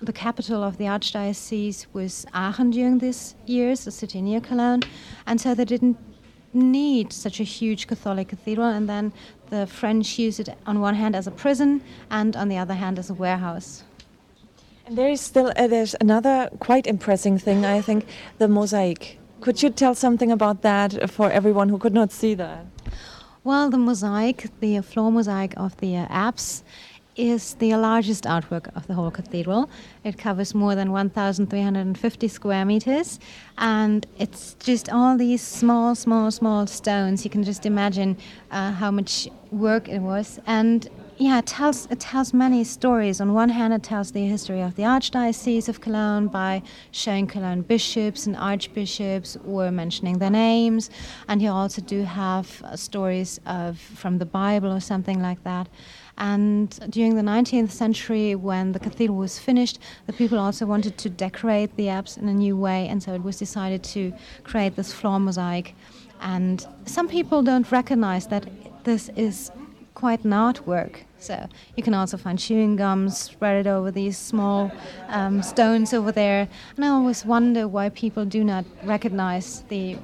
the 0.00 0.12
capital 0.12 0.62
of 0.62 0.76
the 0.76 0.84
archdiocese 0.84 1.86
was 1.92 2.26
Aachen 2.34 2.70
during 2.70 2.98
these 2.98 3.34
years, 3.46 3.86
a 3.86 3.90
city 3.90 4.20
near 4.20 4.40
Cologne, 4.40 4.82
and 5.26 5.40
so 5.40 5.54
they 5.54 5.64
didn't 5.64 5.96
need 6.54 7.12
such 7.12 7.40
a 7.40 7.44
huge 7.44 7.86
Catholic 7.86 8.28
cathedral. 8.28 8.68
And 8.68 8.88
then 8.88 9.12
the 9.50 9.66
French 9.66 10.18
used 10.18 10.40
it 10.40 10.48
on 10.66 10.80
one 10.80 10.94
hand 10.94 11.14
as 11.16 11.26
a 11.26 11.30
prison 11.30 11.82
and 12.10 12.36
on 12.36 12.48
the 12.48 12.56
other 12.56 12.74
hand 12.74 12.98
as 12.98 13.10
a 13.10 13.14
warehouse. 13.14 13.84
And 14.86 14.98
there 14.98 15.08
is 15.08 15.20
still 15.20 15.52
uh, 15.56 15.66
there's 15.66 15.94
another 16.00 16.50
quite 16.58 16.86
impressive 16.86 17.42
thing, 17.42 17.64
I 17.64 17.80
think, 17.80 18.06
the 18.38 18.48
mosaic. 18.48 19.18
Could 19.40 19.62
you 19.62 19.70
tell 19.70 19.94
something 19.94 20.30
about 20.30 20.62
that 20.62 21.10
for 21.10 21.30
everyone 21.30 21.68
who 21.68 21.78
could 21.78 21.94
not 21.94 22.12
see 22.12 22.34
that? 22.34 22.66
Well, 23.44 23.68
the 23.68 23.78
mosaic, 23.78 24.48
the 24.60 24.80
floor 24.80 25.12
mosaic 25.12 25.52
of 25.56 25.76
the 25.78 25.96
uh, 25.96 26.06
apse, 26.08 26.62
is 27.16 27.54
the 27.54 27.74
largest 27.76 28.24
artwork 28.24 28.74
of 28.76 28.86
the 28.86 28.94
whole 28.94 29.10
cathedral. 29.10 29.68
It 30.02 30.18
covers 30.18 30.54
more 30.54 30.74
than 30.74 30.92
1,350 30.92 32.28
square 32.28 32.64
meters, 32.64 33.20
and 33.58 34.06
it's 34.18 34.54
just 34.54 34.90
all 34.90 35.16
these 35.16 35.42
small, 35.42 35.94
small, 35.94 36.30
small 36.30 36.66
stones. 36.66 37.24
You 37.24 37.30
can 37.30 37.42
just 37.42 37.66
imagine 37.66 38.16
uh, 38.50 38.72
how 38.72 38.90
much 38.90 39.28
work 39.50 39.88
it 39.88 40.00
was. 40.00 40.40
And 40.46 40.88
yeah, 41.16 41.38
it 41.38 41.46
tells 41.46 41.86
it 41.90 42.00
tells 42.00 42.34
many 42.34 42.64
stories. 42.64 43.20
On 43.20 43.34
one 43.34 43.48
hand, 43.48 43.72
it 43.72 43.84
tells 43.84 44.10
the 44.10 44.26
history 44.26 44.60
of 44.60 44.74
the 44.74 44.82
Archdiocese 44.82 45.68
of 45.68 45.80
Cologne 45.80 46.26
by 46.26 46.62
showing 46.90 47.28
Cologne 47.28 47.62
bishops 47.62 48.26
and 48.26 48.36
archbishops 48.36 49.36
or 49.46 49.70
mentioning 49.70 50.18
their 50.18 50.30
names, 50.30 50.90
and 51.28 51.40
you 51.40 51.50
also 51.50 51.80
do 51.82 52.02
have 52.02 52.62
uh, 52.64 52.74
stories 52.76 53.38
of 53.46 53.78
from 53.78 54.18
the 54.18 54.26
Bible 54.26 54.72
or 54.72 54.80
something 54.80 55.22
like 55.22 55.42
that. 55.44 55.68
And 56.16 56.70
during 56.90 57.16
the 57.16 57.22
19th 57.22 57.70
century, 57.70 58.34
when 58.34 58.72
the 58.72 58.78
cathedral 58.78 59.18
was 59.18 59.38
finished, 59.38 59.78
the 60.06 60.12
people 60.12 60.38
also 60.38 60.64
wanted 60.66 60.96
to 60.98 61.10
decorate 61.10 61.74
the 61.76 61.88
apse 61.88 62.16
in 62.16 62.28
a 62.28 62.34
new 62.34 62.56
way, 62.56 62.86
and 62.88 63.02
so 63.02 63.14
it 63.14 63.22
was 63.22 63.38
decided 63.38 63.82
to 63.84 64.12
create 64.44 64.76
this 64.76 64.92
floor 64.92 65.18
mosaic. 65.18 65.74
And 66.20 66.66
some 66.84 67.08
people 67.08 67.42
don't 67.42 67.70
recognize 67.70 68.28
that 68.28 68.46
this 68.84 69.10
is 69.16 69.50
quite 69.94 70.24
an 70.24 70.30
artwork. 70.30 70.96
So 71.18 71.48
you 71.76 71.82
can 71.82 71.94
also 71.94 72.16
find 72.16 72.38
chewing 72.38 72.76
gums 72.76 73.16
spread 73.16 73.66
over 73.66 73.90
these 73.90 74.18
small 74.18 74.70
um, 75.08 75.42
stones 75.42 75.94
over 75.94 76.12
there. 76.12 76.48
And 76.76 76.84
I 76.84 76.88
always 76.88 77.24
wonder 77.24 77.66
why 77.66 77.88
people 77.88 78.24
do 78.24 78.44
not 78.44 78.64
recognize 78.82 79.62
the 79.68 79.96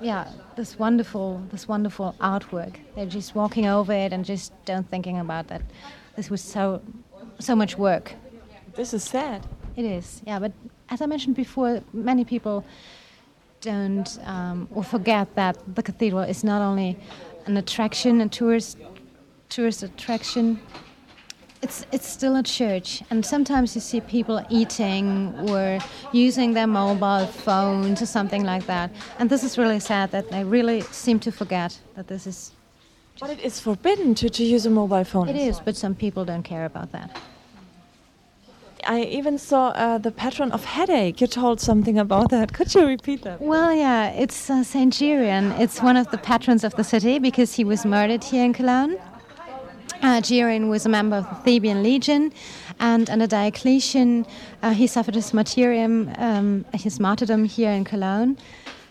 yeah 0.00 0.30
this 0.56 0.78
wonderful 0.78 1.42
this 1.50 1.68
wonderful 1.68 2.14
artwork. 2.20 2.76
They're 2.94 3.06
just 3.06 3.34
walking 3.34 3.66
over 3.66 3.92
it 3.92 4.12
and 4.12 4.24
just 4.24 4.52
don't 4.64 4.88
thinking 4.90 5.18
about 5.18 5.48
that. 5.48 5.62
This 6.16 6.30
was 6.30 6.40
so 6.40 6.82
so 7.38 7.54
much 7.54 7.76
work. 7.78 8.14
This 8.74 8.92
is 8.92 9.04
sad. 9.04 9.46
It 9.76 9.84
is, 9.84 10.22
yeah. 10.26 10.38
But 10.38 10.52
as 10.88 11.00
I 11.02 11.06
mentioned 11.06 11.36
before, 11.36 11.82
many 11.92 12.24
people 12.24 12.64
don't 13.60 14.18
um, 14.24 14.68
or 14.74 14.84
forget 14.84 15.34
that 15.34 15.56
the 15.74 15.82
cathedral 15.82 16.22
is 16.22 16.44
not 16.44 16.62
only 16.62 16.96
an 17.46 17.56
attraction, 17.56 18.20
a 18.20 18.28
tourist 18.28 18.78
tourist 19.48 19.82
attraction. 19.82 20.60
It's 21.62 21.86
it's 21.90 22.06
still 22.06 22.36
a 22.36 22.42
church, 22.42 23.02
and 23.10 23.24
sometimes 23.24 23.74
you 23.74 23.80
see 23.80 24.00
people 24.00 24.44
eating 24.50 25.34
or 25.48 25.78
using 26.12 26.52
their 26.52 26.66
mobile 26.66 27.26
phones 27.26 28.02
or 28.02 28.06
something 28.06 28.44
like 28.44 28.66
that. 28.66 28.90
And 29.18 29.30
this 29.30 29.42
is 29.42 29.56
really 29.56 29.80
sad 29.80 30.10
that 30.10 30.30
they 30.30 30.44
really 30.44 30.82
seem 30.82 31.18
to 31.20 31.32
forget 31.32 31.78
that 31.94 32.08
this 32.08 32.26
is. 32.26 32.52
But 33.18 33.30
it 33.30 33.40
is 33.40 33.58
forbidden 33.58 34.14
to, 34.16 34.28
to 34.28 34.44
use 34.44 34.66
a 34.66 34.70
mobile 34.70 35.04
phone. 35.04 35.28
It 35.30 35.36
is, 35.36 35.58
but 35.58 35.74
some 35.74 35.94
people 35.94 36.26
don't 36.26 36.42
care 36.42 36.66
about 36.66 36.92
that. 36.92 37.18
I 38.86 39.00
even 39.00 39.38
saw 39.38 39.68
uh, 39.68 39.98
the 39.98 40.10
patron 40.10 40.52
of 40.52 40.64
headache. 40.64 41.20
You 41.20 41.26
told 41.26 41.60
something 41.60 41.98
about 41.98 42.30
that. 42.30 42.52
Could 42.56 42.74
you 42.74 42.86
repeat 42.86 43.22
that? 43.22 43.40
Well, 43.40 43.74
yeah, 43.74 44.10
it's 44.10 44.50
uh, 44.50 44.62
Saint 44.62 44.92
Gereon. 44.92 45.58
It's 45.58 45.82
one 45.82 45.96
of 45.96 46.10
the 46.10 46.18
patrons 46.18 46.62
of 46.62 46.74
the 46.76 46.84
city 46.84 47.18
because 47.18 47.54
he 47.54 47.64
was 47.64 47.84
murdered 47.84 48.22
here 48.22 48.44
in 48.44 48.52
Cologne. 48.52 48.98
Uh, 50.02 50.20
was 50.68 50.86
a 50.86 50.88
member 50.88 51.16
of 51.16 51.28
the 51.28 51.34
Theban 51.36 51.82
Legion, 51.82 52.32
and 52.78 53.10
under 53.10 53.26
Diocletian, 53.26 54.26
uh, 54.62 54.72
he 54.72 54.86
suffered 54.86 55.14
his 55.14 55.32
martyrdom, 55.32 56.12
um, 56.18 56.64
his 56.74 57.00
martyrdom 57.00 57.44
here 57.44 57.70
in 57.70 57.84
Cologne, 57.84 58.36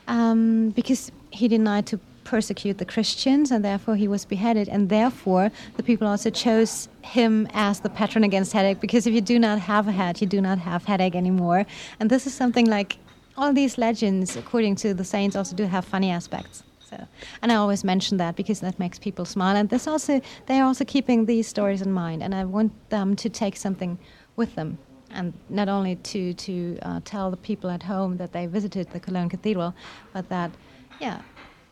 um, 0.07 0.69
because 0.71 1.11
he 1.31 1.47
denied 1.47 1.85
to 1.87 1.99
persecute 2.23 2.77
the 2.79 2.85
Christians, 2.85 3.51
and 3.51 3.63
therefore 3.63 3.95
he 3.95 4.07
was 4.07 4.25
beheaded. 4.25 4.67
And 4.67 4.89
therefore, 4.89 5.51
the 5.77 5.83
people 5.83 6.07
also 6.07 6.29
chose 6.29 6.89
him 7.01 7.47
as 7.53 7.79
the 7.79 7.89
patron 7.89 8.23
against 8.23 8.51
headache, 8.51 8.81
because 8.81 9.07
if 9.07 9.13
you 9.13 9.21
do 9.21 9.39
not 9.39 9.59
have 9.59 9.87
a 9.87 9.91
head, 9.91 10.19
you 10.21 10.27
do 10.27 10.41
not 10.41 10.57
have 10.59 10.85
headache 10.85 11.15
anymore. 11.15 11.65
And 11.99 12.09
this 12.09 12.27
is 12.27 12.33
something 12.33 12.65
like 12.65 12.97
all 13.37 13.53
these 13.53 13.77
legends, 13.77 14.35
according 14.35 14.75
to 14.77 14.93
the 14.93 15.05
saints, 15.05 15.35
also 15.35 15.55
do 15.55 15.65
have 15.65 15.85
funny 15.85 16.09
aspects. 16.09 16.63
So, 16.89 17.07
and 17.41 17.51
I 17.51 17.55
always 17.55 17.83
mention 17.83 18.17
that 18.17 18.35
because 18.35 18.59
that 18.59 18.77
makes 18.77 18.99
people 18.99 19.25
smile. 19.25 19.55
And 19.55 19.69
this 19.69 19.87
also, 19.87 20.21
they 20.45 20.59
are 20.59 20.65
also 20.65 20.85
keeping 20.85 21.25
these 21.25 21.47
stories 21.47 21.81
in 21.81 21.91
mind, 21.91 22.21
and 22.21 22.35
I 22.35 22.45
want 22.45 22.71
them 22.89 23.15
to 23.15 23.29
take 23.29 23.57
something 23.57 23.97
with 24.35 24.53
them, 24.55 24.77
and 25.09 25.33
not 25.49 25.67
only 25.67 25.95
to 25.95 26.33
to 26.33 26.77
uh, 26.83 26.99
tell 27.03 27.31
the 27.31 27.37
people 27.37 27.69
at 27.69 27.83
home 27.83 28.17
that 28.17 28.31
they 28.33 28.45
visited 28.45 28.89
the 28.91 28.99
Cologne 28.99 29.29
Cathedral, 29.29 29.73
but 30.13 30.29
that, 30.29 30.51
yeah, 30.99 31.21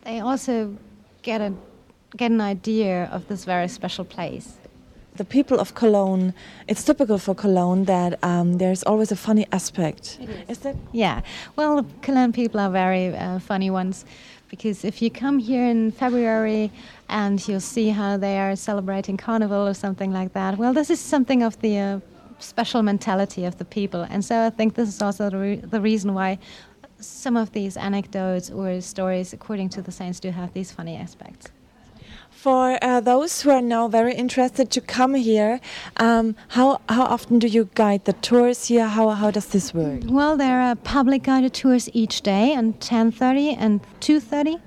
they 0.04 0.20
also 0.20 0.76
get 1.22 1.42
a 1.42 1.54
get 2.18 2.32
an 2.32 2.42
idea 2.42 3.10
of 3.12 3.28
this 3.28 3.46
very 3.46 3.68
special 3.68 4.06
place. 4.06 4.58
The 5.16 5.26
people 5.26 5.60
of 5.60 5.76
Cologne, 5.76 6.34
it's 6.68 6.84
typical 6.84 7.20
for 7.20 7.36
Cologne 7.36 7.86
that 7.86 8.18
um, 8.24 8.58
there's 8.58 8.82
always 8.82 9.12
a 9.12 9.16
funny 9.16 9.46
aspect. 9.52 10.18
Is 10.48 10.58
that? 10.60 10.76
Yeah. 10.92 11.22
Well, 11.56 11.86
Cologne 12.02 12.34
people 12.34 12.60
are 12.60 12.72
very 12.72 13.16
uh, 13.16 13.38
funny 13.38 13.70
ones 13.70 14.06
because 14.54 14.86
if 14.86 15.02
you 15.02 15.10
come 15.10 15.40
here 15.40 15.66
in 15.66 15.92
February 15.92 16.72
and 17.10 17.46
you'll 17.48 17.60
see 17.60 17.90
how 17.90 18.18
they 18.18 18.38
are 18.38 18.56
celebrating 18.56 19.18
Carnival 19.18 19.68
or 19.68 19.74
something 19.74 20.14
like 20.14 20.34
that, 20.34 20.60
well, 20.60 20.74
this 20.74 20.92
is 20.92 21.00
something 21.00 21.42
of 21.42 21.60
the 21.62 21.80
uh, 21.80 22.00
special 22.38 22.84
mentality 22.84 23.46
of 23.46 23.58
the 23.58 23.66
people. 23.66 24.04
And 24.12 24.24
so 24.24 24.46
I 24.46 24.52
think 24.52 24.76
this 24.76 24.90
is 24.90 25.02
also 25.02 25.32
the, 25.32 25.38
re- 25.38 25.56
the 25.56 25.82
reason 25.82 26.14
why 26.14 26.38
some 27.00 27.36
of 27.36 27.52
these 27.54 27.78
anecdotes 27.78 28.52
or 28.52 28.80
stories, 28.80 29.34
according 29.34 29.70
to 29.70 29.82
the 29.82 29.92
saints, 29.92 30.20
do 30.20 30.30
have 30.30 30.54
these 30.54 30.72
funny 30.72 30.98
aspects. 30.98 31.48
For 32.36 32.78
uh, 32.82 33.00
those 33.00 33.42
who 33.42 33.52
are 33.52 33.62
now 33.62 33.88
very 33.88 34.14
interested 34.14 34.70
to 34.72 34.82
come 34.82 35.14
here, 35.16 35.62
um, 35.98 36.36
how 36.50 36.82
how 36.90 37.04
often 37.04 37.40
do 37.40 37.48
you 37.48 37.70
guide 37.74 38.04
the 38.04 38.14
tours 38.14 38.68
here? 38.68 38.88
How 38.88 39.10
how 39.10 39.32
does 39.32 39.48
this 39.48 39.74
work? 39.74 40.02
Well, 40.06 40.36
there 40.36 40.60
are 40.60 40.76
public 40.76 41.24
guided 41.24 41.54
tours 41.54 41.90
each 41.94 42.22
day 42.22 42.54
at 42.54 42.80
10:30 42.82 43.56
and 43.58 43.80
2:30, 44.02 44.60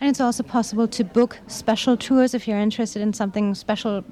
and 0.00 0.10
it's 0.10 0.20
also 0.20 0.42
possible 0.42 0.88
to 0.88 1.04
book 1.04 1.38
special 1.46 1.96
tours 1.96 2.34
if 2.34 2.48
you're 2.48 2.58
interested 2.58 3.02
in 3.02 3.12
something 3.12 3.54
special. 3.54 4.02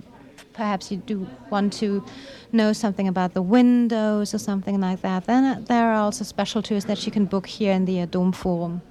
Perhaps 0.53 0.93
you 0.93 0.99
do 0.99 1.27
want 1.51 1.73
to 1.81 2.05
know 2.53 2.73
something 2.73 3.09
about 3.09 3.35
the 3.35 3.43
windows 3.43 4.35
or 4.35 4.39
something 4.39 4.81
like 4.81 5.01
that. 5.01 5.25
Then 5.25 5.45
uh, 5.45 5.61
there 5.67 5.91
are 5.91 6.01
also 6.07 6.25
special 6.25 6.63
tours 6.63 6.85
that 6.85 7.07
you 7.07 7.13
can 7.13 7.25
book 7.25 7.47
here 7.47 7.73
in 7.73 7.87
the 7.87 8.03
uh, 8.03 8.07
Dom 8.07 8.33
Forum. 8.33 8.83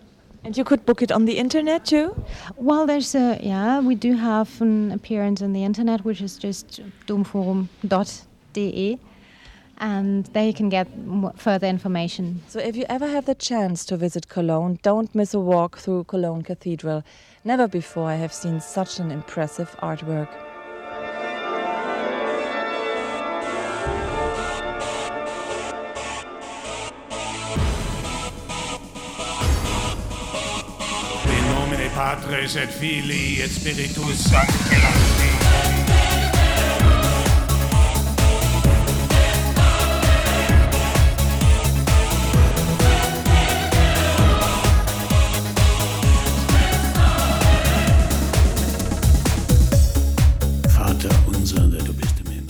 And 0.44 0.56
you 0.58 0.64
could 0.64 0.86
book 0.86 1.02
it 1.02 1.12
on 1.12 1.26
the 1.26 1.38
internet 1.38 1.86
too? 1.86 2.16
Well, 2.56 2.86
there's 2.88 3.14
a, 3.14 3.40
yeah, 3.42 3.82
we 3.82 3.96
do 3.96 4.14
have 4.14 4.62
an 4.62 4.92
appearance 4.92 5.42
on 5.42 5.54
the 5.54 5.64
internet, 5.64 6.06
which 6.06 6.22
is 6.22 6.38
just 6.38 6.80
domforum.de, 7.08 9.00
and 9.78 10.26
there 10.26 10.46
you 10.46 10.54
can 10.54 10.70
get 10.70 10.88
further 11.36 11.68
information. 11.68 12.42
So 12.48 12.60
if 12.60 12.76
you 12.76 12.86
ever 12.90 13.08
have 13.08 13.26
the 13.26 13.36
chance 13.36 13.86
to 13.86 13.98
visit 13.98 14.30
Cologne, 14.30 14.80
don't 14.82 15.14
miss 15.14 15.34
a 15.34 15.40
walk 15.40 15.78
through 15.78 16.06
Cologne 16.06 16.44
Cathedral. 16.44 17.04
Never 17.44 17.68
before 17.68 18.08
I 18.10 18.16
have 18.16 18.34
seen 18.34 18.62
such 18.62 19.00
an 19.00 19.12
impressive 19.12 19.76
artwork. 19.82 20.30
Patris 32.00 32.56
et 32.56 32.72
Filii 32.72 33.42
et 33.42 33.52
Spiritus 33.52 34.30
Sancti. 34.30 35.09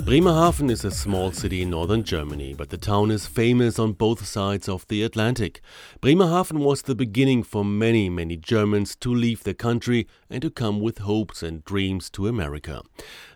Bremerhaven 0.09 0.71
is 0.71 0.83
a 0.83 0.89
small 0.89 1.31
city 1.31 1.61
in 1.61 1.69
northern 1.69 2.03
Germany, 2.03 2.55
but 2.55 2.71
the 2.71 2.79
town 2.79 3.11
is 3.11 3.27
famous 3.27 3.77
on 3.77 3.91
both 3.91 4.25
sides 4.25 4.67
of 4.67 4.87
the 4.87 5.03
Atlantic. 5.03 5.61
Bremerhaven 6.01 6.61
was 6.61 6.81
the 6.81 6.95
beginning 6.95 7.43
for 7.43 7.63
many, 7.63 8.09
many 8.09 8.35
Germans 8.35 8.95
to 8.95 9.13
leave 9.13 9.43
the 9.43 9.53
country 9.53 10.07
and 10.27 10.41
to 10.41 10.49
come 10.49 10.79
with 10.79 10.97
hopes 10.97 11.43
and 11.43 11.63
dreams 11.63 12.09
to 12.09 12.27
America. 12.27 12.81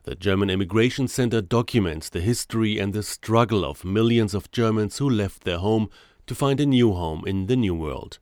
The 0.05 0.15
German 0.15 0.49
Immigration 0.49 1.07
Center 1.07 1.41
documents 1.41 2.09
the 2.09 2.21
history 2.21 2.79
and 2.79 2.91
the 2.91 3.03
struggle 3.03 3.63
of 3.63 3.85
millions 3.85 4.33
of 4.33 4.49
Germans 4.49 4.97
who 4.97 5.07
left 5.07 5.43
their 5.43 5.59
home 5.59 5.91
to 6.25 6.33
find 6.33 6.59
a 6.59 6.65
new 6.65 6.93
home 6.93 7.21
in 7.27 7.45
the 7.45 7.55
New 7.55 7.75
World. 7.75 8.17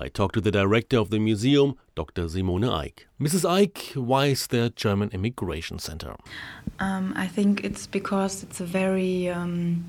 I 0.00 0.06
talked 0.06 0.34
to 0.34 0.40
the 0.40 0.52
director 0.52 0.98
of 0.98 1.10
the 1.10 1.18
museum, 1.18 1.74
Dr. 1.98 2.28
Simone 2.28 2.62
Eick. 2.62 3.06
Mrs. 3.20 3.44
Eick, 3.44 3.96
why 3.96 4.26
is 4.26 4.46
there 4.46 4.66
a 4.66 4.70
German 4.70 5.10
Immigration 5.12 5.80
Center? 5.80 6.14
Um, 6.78 7.12
I 7.16 7.26
think 7.26 7.64
it's 7.64 7.88
because 7.88 8.44
it's 8.44 8.60
a 8.60 8.64
very 8.64 9.28
um, 9.28 9.84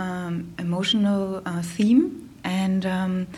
um, 0.00 0.52
emotional 0.58 1.40
uh, 1.46 1.62
theme, 1.62 2.28
and 2.42 2.84
um, 2.84 3.28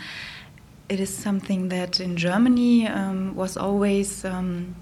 it 0.89 0.99
is 0.99 1.15
something 1.15 1.69
that 1.69 1.99
in 1.99 2.17
Germany 2.17 2.87
um, 2.87 3.35
was 3.35 3.57
always 3.57 4.25
um, 4.25 4.75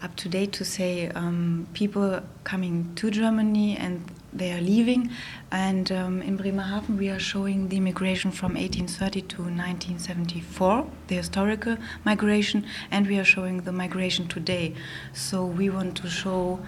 up 0.00 0.16
to 0.16 0.30
date 0.30 0.52
to 0.52 0.64
say 0.64 1.08
um, 1.08 1.66
people 1.74 2.20
coming 2.44 2.94
to 2.94 3.10
Germany 3.10 3.76
and 3.76 4.00
they 4.32 4.52
are 4.52 4.60
leaving. 4.60 5.10
And 5.50 5.90
um, 5.92 6.22
in 6.22 6.36
Bremerhaven, 6.36 6.98
we 6.98 7.08
are 7.08 7.18
showing 7.18 7.68
the 7.68 7.80
migration 7.80 8.30
from 8.30 8.54
1830 8.54 9.22
to 9.22 9.42
1974, 9.42 10.86
the 11.08 11.14
historical 11.16 11.76
migration, 12.04 12.66
and 12.90 13.06
we 13.06 13.18
are 13.18 13.24
showing 13.24 13.62
the 13.62 13.72
migration 13.72 14.28
today. 14.28 14.74
So 15.12 15.44
we 15.44 15.70
want 15.70 15.96
to 15.98 16.08
show 16.08 16.60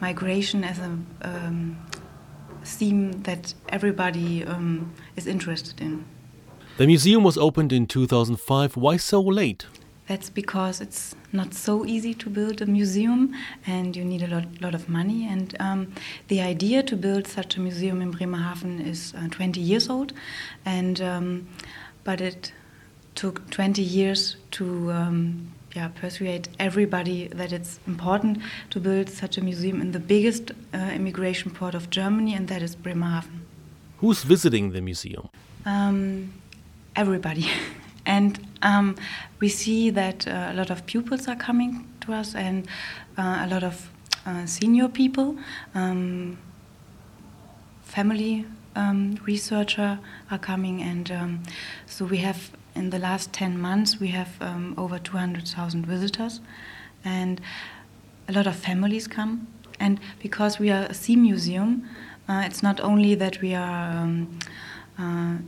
migration 0.00 0.64
as 0.64 0.78
a 0.78 0.98
um, 1.22 1.78
theme 2.64 3.22
that 3.22 3.54
everybody 3.68 4.44
um, 4.44 4.92
is 5.16 5.26
interested 5.26 5.80
in. 5.80 6.04
The 6.76 6.86
museum 6.86 7.24
was 7.24 7.36
opened 7.36 7.72
in 7.72 7.86
2005. 7.86 8.76
Why 8.76 8.96
so 8.96 9.20
late? 9.20 9.66
That's 10.08 10.30
because 10.30 10.80
it's 10.80 11.14
not 11.32 11.52
so 11.52 11.84
easy 11.84 12.14
to 12.14 12.30
build 12.30 12.62
a 12.62 12.66
museum, 12.66 13.34
and 13.66 13.94
you 13.94 14.04
need 14.04 14.22
a 14.22 14.26
lot, 14.26 14.46
lot 14.60 14.74
of 14.74 14.88
money. 14.88 15.28
And 15.28 15.54
um, 15.60 15.92
the 16.28 16.40
idea 16.40 16.82
to 16.84 16.96
build 16.96 17.26
such 17.26 17.56
a 17.58 17.60
museum 17.60 18.00
in 18.00 18.10
Bremerhaven 18.10 18.80
is 18.80 19.12
uh, 19.14 19.28
20 19.30 19.60
years 19.60 19.90
old, 19.90 20.14
and 20.64 21.00
um, 21.02 21.48
but 22.04 22.22
it 22.22 22.52
took 23.14 23.50
20 23.50 23.82
years 23.82 24.36
to 24.52 24.90
um, 24.92 25.52
yeah, 25.76 25.88
persuade 25.88 26.48
everybody 26.58 27.28
that 27.28 27.52
it's 27.52 27.78
important 27.86 28.38
to 28.70 28.80
build 28.80 29.10
such 29.10 29.36
a 29.36 29.42
museum 29.42 29.80
in 29.82 29.92
the 29.92 30.00
biggest 30.00 30.52
uh, 30.72 30.78
immigration 30.94 31.50
port 31.50 31.74
of 31.74 31.90
Germany, 31.90 32.34
and 32.34 32.48
that 32.48 32.62
is 32.62 32.74
Bremerhaven. 32.74 33.42
Who's 33.98 34.22
visiting 34.22 34.72
the 34.72 34.80
museum? 34.80 35.28
Um, 35.66 36.32
everybody. 36.96 37.46
and 38.06 38.47
um, 38.62 38.96
we 39.40 39.48
see 39.48 39.90
that 39.90 40.26
uh, 40.26 40.48
a 40.50 40.54
lot 40.54 40.70
of 40.70 40.86
pupils 40.86 41.28
are 41.28 41.36
coming 41.36 41.88
to 42.00 42.12
us 42.12 42.34
and 42.34 42.66
uh, 43.16 43.44
a 43.44 43.48
lot 43.48 43.62
of 43.62 43.90
uh, 44.26 44.46
senior 44.46 44.88
people, 44.88 45.36
um, 45.74 46.38
family 47.82 48.44
um, 48.76 49.18
researcher 49.26 49.98
are 50.30 50.38
coming, 50.38 50.82
and 50.82 51.10
um, 51.10 51.42
so 51.86 52.04
we 52.04 52.18
have 52.18 52.50
in 52.74 52.90
the 52.90 52.98
last 52.98 53.32
10 53.32 53.58
months 53.58 53.98
we 53.98 54.08
have 54.08 54.30
um, 54.40 54.74
over 54.76 54.98
200,000 54.98 55.86
visitors, 55.86 56.40
and 57.04 57.40
a 58.28 58.32
lot 58.32 58.46
of 58.46 58.54
families 58.54 59.08
come. 59.08 59.48
And 59.80 59.98
because 60.22 60.58
we 60.58 60.70
are 60.70 60.84
a 60.84 60.94
sea 60.94 61.16
museum, 61.16 61.88
uh, 62.28 62.42
it's 62.44 62.62
not 62.62 62.80
only 62.80 63.14
that 63.14 63.40
we 63.40 63.54
are 63.54 63.96
um, 63.96 64.38
uh, 64.98 65.38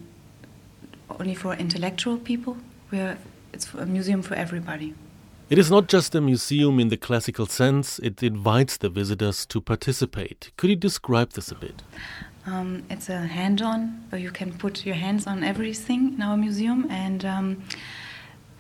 only 1.18 1.34
for 1.34 1.54
intellectual 1.54 2.16
people. 2.16 2.56
It's 2.92 3.72
a 3.74 3.86
museum 3.86 4.22
for 4.22 4.34
everybody. 4.34 4.94
It 5.48 5.58
is 5.58 5.70
not 5.70 5.88
just 5.88 6.14
a 6.14 6.20
museum 6.20 6.78
in 6.78 6.88
the 6.88 6.96
classical 6.96 7.46
sense, 7.46 7.98
it 7.98 8.22
invites 8.22 8.76
the 8.76 8.88
visitors 8.88 9.44
to 9.46 9.60
participate. 9.60 10.52
Could 10.56 10.70
you 10.70 10.76
describe 10.76 11.30
this 11.30 11.50
a 11.50 11.56
bit? 11.56 11.82
Um, 12.46 12.84
it's 12.88 13.08
a 13.08 13.18
hand 13.18 13.60
on, 13.60 14.04
where 14.10 14.20
you 14.20 14.30
can 14.30 14.52
put 14.52 14.86
your 14.86 14.94
hands 14.94 15.26
on 15.26 15.42
everything 15.42 16.14
in 16.14 16.22
our 16.22 16.36
museum, 16.36 16.86
and 16.88 17.24
um, 17.24 17.62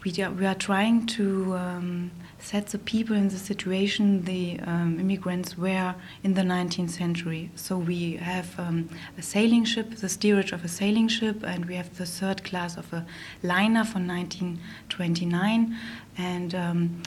we, 0.04 0.22
are, 0.22 0.30
we 0.30 0.46
are 0.46 0.54
trying 0.54 1.06
to 1.06 1.54
um, 1.54 2.10
set 2.38 2.68
the 2.68 2.78
people 2.78 3.14
in 3.14 3.28
the 3.28 3.38
situation 3.38 4.24
the 4.24 4.58
um, 4.60 4.98
immigrants 4.98 5.58
were 5.58 5.94
in 6.22 6.34
the 6.34 6.42
19th 6.42 6.90
century. 6.90 7.50
So 7.54 7.76
we 7.76 8.16
have 8.16 8.58
um, 8.58 8.88
a 9.18 9.22
sailing 9.22 9.64
ship, 9.64 9.96
the 9.96 10.08
steerage 10.08 10.52
of 10.52 10.64
a 10.64 10.68
sailing 10.68 11.08
ship, 11.08 11.42
and 11.42 11.66
we 11.66 11.74
have 11.74 11.96
the 11.98 12.06
third 12.06 12.42
class 12.44 12.76
of 12.76 12.92
a 12.92 13.06
liner 13.42 13.84
from 13.84 14.06
1929, 14.08 15.76
and 16.16 16.54
um, 16.54 17.02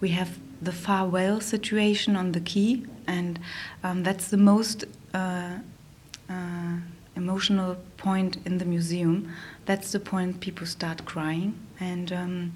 we 0.00 0.10
have 0.10 0.38
the 0.60 0.72
farewell 0.72 1.40
situation 1.40 2.14
on 2.16 2.32
the 2.32 2.40
quay, 2.40 2.82
and 3.06 3.38
um, 3.82 4.02
that's 4.02 4.28
the 4.28 4.36
most 4.36 4.84
uh, 5.14 5.58
uh, 6.28 6.76
emotional 7.16 7.76
point 7.96 8.36
in 8.44 8.58
the 8.58 8.64
museum. 8.64 9.32
That's 9.66 9.92
the 9.92 10.00
point 10.00 10.40
people 10.40 10.66
start 10.66 11.04
crying, 11.04 11.58
and 11.80 12.12
um, 12.12 12.52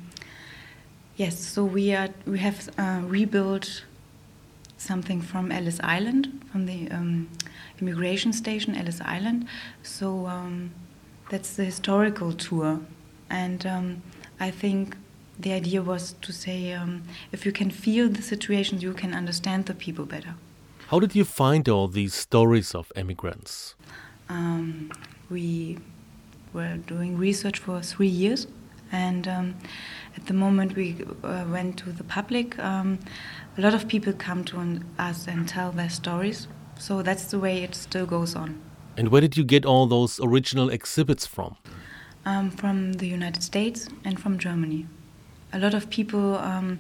yes, 1.17 1.39
so 1.39 1.65
we 1.65 1.95
are 1.95 2.09
we 2.27 2.39
have 2.39 2.69
uh, 2.79 3.03
rebuilt 3.05 3.85
something 4.77 5.21
from 5.21 5.51
Ellis 5.51 5.81
Island, 5.83 6.43
from 6.53 6.67
the 6.67 6.91
um, 6.91 7.29
immigration 7.81 8.33
station 8.33 8.75
Ellis 8.75 9.01
Island. 9.01 9.47
So 9.83 10.27
um, 10.27 10.71
that's 11.31 11.57
the 11.57 11.65
historical 11.65 12.33
tour, 12.33 12.81
and 13.29 13.67
um, 13.67 14.03
I 14.41 14.51
think 14.51 14.97
the 15.39 15.53
idea 15.53 15.83
was 15.83 16.15
to 16.23 16.33
say 16.33 16.73
um, 16.73 17.03
if 17.33 17.47
you 17.47 17.53
can 17.53 17.71
feel 17.71 18.09
the 18.09 18.23
situations, 18.23 18.83
you 18.83 18.93
can 18.93 19.15
understand 19.15 19.67
the 19.67 19.75
people 19.75 20.05
better. 20.05 20.35
How 20.89 20.99
did 21.01 21.15
you 21.15 21.25
find 21.25 21.69
all 21.69 21.87
these 21.87 22.15
stories 22.15 22.75
of 22.75 22.91
immigrants? 22.97 23.75
Um, 24.29 24.91
we 25.31 25.79
were 26.53 26.77
doing 26.77 27.19
research 27.19 27.59
for 27.59 27.83
three 27.83 28.09
years, 28.09 28.47
and 28.93 29.29
um, 29.29 29.57
at 30.17 30.27
the 30.27 30.35
moment 30.35 30.75
we 30.75 31.05
uh, 31.23 31.45
went 31.49 31.79
to 31.79 31.91
the 31.91 32.05
public, 32.05 32.59
um, 32.59 32.99
a 33.57 33.61
lot 33.61 33.75
of 33.75 33.89
people 33.89 34.13
come 34.13 34.45
to 34.45 34.81
us 34.99 35.27
and 35.27 35.49
tell 35.49 35.73
their 35.73 35.91
stories. 35.91 36.49
So 36.79 37.03
that's 37.03 37.25
the 37.27 37.39
way 37.39 37.63
it 37.63 37.75
still 37.75 38.07
goes 38.07 38.35
on. 38.35 38.61
And 38.97 39.09
where 39.09 39.21
did 39.21 39.37
you 39.37 39.45
get 39.45 39.65
all 39.65 39.87
those 39.87 40.21
original 40.21 40.71
exhibits 40.71 41.27
from? 41.27 41.57
Um, 42.25 42.51
from 42.51 42.95
the 42.95 43.07
United 43.07 43.43
States 43.43 43.89
and 44.05 44.19
from 44.21 44.39
Germany. 44.39 44.87
A 45.53 45.59
lot 45.59 45.73
of 45.73 45.89
people 45.89 46.37
um, 46.37 46.79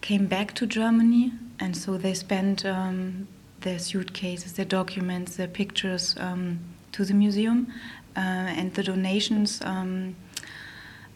came 0.00 0.26
back 0.26 0.54
to 0.54 0.66
Germany, 0.66 1.32
and 1.60 1.76
so 1.76 1.96
they 1.96 2.14
spent 2.14 2.64
um, 2.64 3.28
their 3.60 3.78
suitcases, 3.78 4.54
their 4.54 4.64
documents, 4.64 5.36
their 5.36 5.48
pictures 5.48 6.16
um, 6.18 6.58
to 6.92 7.04
the 7.04 7.14
museum, 7.14 7.72
uh, 8.16 8.20
and 8.20 8.74
the 8.74 8.82
donations 8.82 9.60
um, 9.62 10.16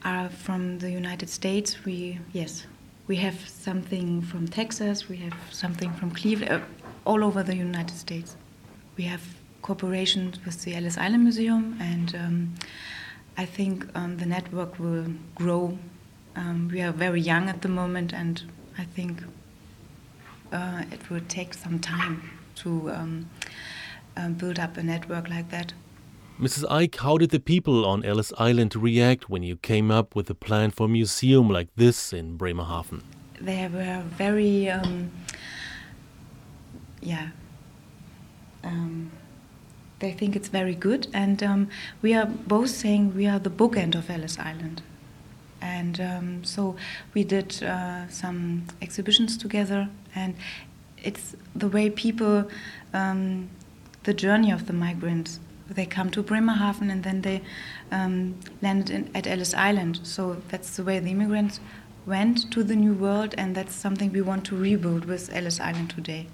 are 0.05 0.29
from 0.29 0.79
the 0.79 0.91
United 0.91 1.29
States. 1.29 1.85
We 1.85 2.19
yes, 2.33 2.67
we 3.07 3.17
have 3.17 3.49
something 3.49 4.23
from 4.23 4.49
Texas, 4.49 5.09
we 5.09 5.17
have 5.19 5.35
something 5.51 5.93
from 5.93 6.11
Cleveland, 6.11 6.53
uh, 6.53 6.61
all 7.05 7.25
over 7.25 7.43
the 7.43 7.57
United 7.57 7.97
States. 7.97 8.37
We 8.97 9.05
have 9.05 9.23
cooperations 9.63 10.45
with 10.45 10.63
the 10.63 10.75
Ellis 10.75 10.99
Island 10.99 11.25
Museum, 11.25 11.77
and 11.81 12.15
um, 12.15 12.55
I 13.37 13.45
think 13.45 13.87
um, 13.95 14.17
the 14.19 14.27
network 14.27 14.79
will 14.79 15.07
grow. 15.35 15.79
Um, 16.37 16.69
we 16.73 16.83
are 16.83 16.93
very 16.93 17.21
young 17.21 17.49
at 17.49 17.63
the 17.63 17.69
moment, 17.69 18.13
and 18.13 18.43
I 18.79 18.85
think 18.85 19.23
uh, 20.53 20.85
it 20.93 21.11
will 21.11 21.23
take 21.29 21.55
some 21.55 21.79
time 21.81 22.31
to 22.57 22.91
um, 22.91 23.31
uh, 24.17 24.29
build 24.29 24.59
up 24.59 24.77
a 24.77 24.83
network 24.83 25.29
like 25.29 25.51
that. 25.51 25.73
Mrs. 26.41 26.65
Eick, 26.69 26.97
how 26.97 27.17
did 27.17 27.31
the 27.31 27.39
people 27.39 27.87
on 27.87 28.05
Ellis 28.05 28.33
Island 28.39 28.75
react 28.75 29.31
when 29.31 29.45
you 29.45 29.55
came 29.55 29.93
up 29.93 30.17
with 30.17 30.29
a 30.29 30.35
plan 30.35 30.73
for 30.73 30.87
a 30.87 30.89
museum 30.89 31.49
like 31.49 31.69
this 31.77 32.13
in 32.13 32.37
Bremerhaven? 32.37 33.03
They 33.41 33.69
were 33.69 34.03
very, 34.17 34.69
um, 34.69 35.13
yeah, 37.01 37.29
um, 38.65 39.13
they 40.01 40.11
think 40.11 40.35
it's 40.35 40.49
very 40.49 40.75
good, 40.75 41.07
and 41.15 41.41
um, 41.41 41.69
we 42.03 42.15
are 42.15 42.27
both 42.27 42.71
saying 42.71 43.15
we 43.15 43.29
are 43.29 43.39
the 43.39 43.51
bookend 43.51 43.95
of 43.95 44.11
Ellis 44.11 44.37
Island. 44.37 44.83
And 45.61 46.01
um, 46.01 46.45
so 46.45 46.75
we 47.15 47.23
did 47.23 47.63
uh, 47.63 48.09
some 48.09 48.65
exhibitions 48.83 49.37
together, 49.37 49.89
and 50.17 50.35
it's 51.01 51.37
the 51.55 51.69
way 51.69 51.91
people, 51.91 52.51
um, 52.93 53.51
the 54.03 54.13
journey 54.13 54.51
of 54.51 54.67
the 54.67 54.73
migrants. 54.73 55.39
They 55.69 55.87
come 55.87 56.11
to 56.11 56.23
Bremerhaven 56.23 56.91
and 56.91 57.03
then 57.03 57.23
they 57.23 57.43
um, 57.91 58.35
landed 58.61 58.91
in, 58.91 59.11
at 59.15 59.27
Ellis 59.27 59.55
Island. 59.55 60.01
So 60.03 60.43
that's 60.49 60.77
the 60.77 60.85
way 60.85 60.99
the 61.01 61.11
immigrants 61.11 61.61
went 62.07 62.51
to 62.53 62.63
the 62.63 62.77
New 62.77 62.93
World, 62.93 63.35
and 63.39 63.55
that's 63.55 63.75
something 63.75 64.13
we 64.13 64.21
want 64.21 64.45
to 64.47 64.57
rebuild 64.57 65.07
with 65.07 65.35
Ellis 65.35 65.59
Island 65.59 65.91
today. 65.91 66.27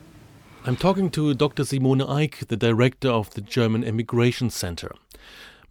I'm 0.65 0.77
talking 0.77 1.11
to 1.11 1.33
Dr. 1.33 1.65
Simone 1.65 2.01
Eick, 2.01 2.47
the 2.49 2.57
director 2.57 3.09
of 3.09 3.31
the 3.31 3.41
German 3.41 3.85
Immigration 3.85 4.51
Center. 4.51 4.93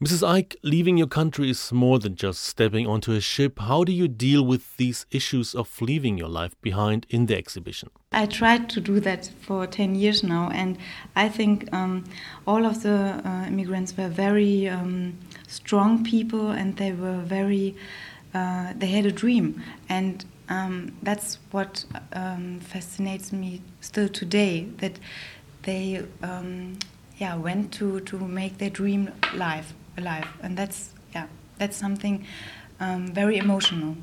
Mrs. 0.04 0.26
Eick, 0.26 0.56
leaving 0.63 0.98
your 0.98 1.08
country 1.08 1.50
is 1.50 1.74
more 1.74 2.00
than 2.00 2.15
just 2.15 2.43
stepping 2.43 2.88
onto 2.88 3.12
a 3.12 3.19
ship. 3.19 3.60
How 3.60 3.84
do 3.84 3.91
you 3.91 4.08
deal 4.08 4.45
with 4.45 4.78
these 4.78 5.06
issues 5.12 5.54
of 5.54 5.82
leaving 5.82 6.17
your 6.17 6.30
life 6.30 6.60
behind 6.62 7.06
in 7.10 7.26
the 7.26 7.38
exhibition? 7.38 7.89
I 8.12 8.26
tried 8.26 8.72
to 8.72 8.82
do 8.82 9.00
that 9.02 9.30
for 9.41 9.67
10 9.67 9.93
years 9.93 10.24
now, 10.24 10.50
and 10.52 10.80
I 11.15 11.30
think 11.30 11.72
um, 11.72 12.06
all 12.48 12.65
of 12.65 12.82
the 12.82 13.22
uh, 13.24 13.45
immigrants 13.45 13.95
were 13.95 14.08
very 14.08 14.67
um, 14.67 15.15
strong 15.48 16.04
people 16.04 16.50
and 16.50 16.76
they 16.78 16.91
were 16.91 17.19
very, 17.19 17.76
uh, 18.34 18.74
they 18.76 18.88
had 18.88 19.06
a 19.06 19.12
dream. 19.12 19.62
And 19.89 20.26
um, 20.50 20.98
that's 21.04 21.38
what 21.52 21.86
um, 22.13 22.60
fascinates 22.62 23.32
me 23.32 23.62
still 23.80 24.10
today 24.10 24.63
that 24.78 24.98
they 25.62 26.04
um, 26.24 26.80
yeah, 27.19 27.36
went 27.36 27.72
to, 27.74 28.00
to 28.00 28.17
make 28.17 28.58
their 28.58 28.72
dream 28.72 29.12
live 29.36 29.76
alive, 30.00 30.28
and 30.41 30.58
that's 30.58 30.93
yeah, 31.13 31.28
that's 31.60 31.78
something 31.78 32.26
um, 32.80 33.13
very 33.13 33.38
emotional. 33.38 33.98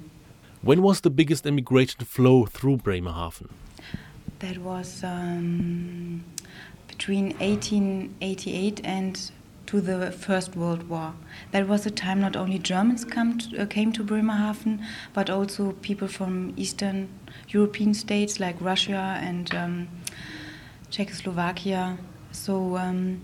When 0.62 0.80
was 0.80 1.00
the 1.00 1.10
biggest 1.10 1.44
immigration 1.44 2.04
flow 2.04 2.46
through 2.46 2.76
Bremerhaven? 2.78 3.48
That 4.40 4.58
was 4.58 5.02
um, 5.02 6.24
between 6.88 7.30
1888 7.38 8.80
and 8.84 9.30
to 9.66 9.80
the 9.80 10.12
First 10.12 10.56
World 10.56 10.88
War. 10.88 11.14
That 11.52 11.66
was 11.66 11.86
a 11.86 11.90
time 11.90 12.20
not 12.20 12.36
only 12.36 12.58
Germans 12.58 13.04
to, 13.04 13.58
uh, 13.58 13.66
came 13.66 13.92
to 13.92 14.04
Bremerhaven, 14.04 14.84
but 15.12 15.28
also 15.28 15.72
people 15.82 16.08
from 16.08 16.52
Eastern 16.56 17.08
European 17.48 17.94
states 17.94 18.38
like 18.38 18.56
Russia 18.60 19.18
and 19.20 19.52
um, 19.54 19.88
Czechoslovakia. 20.90 21.98
So 22.30 22.76
um, 22.76 23.20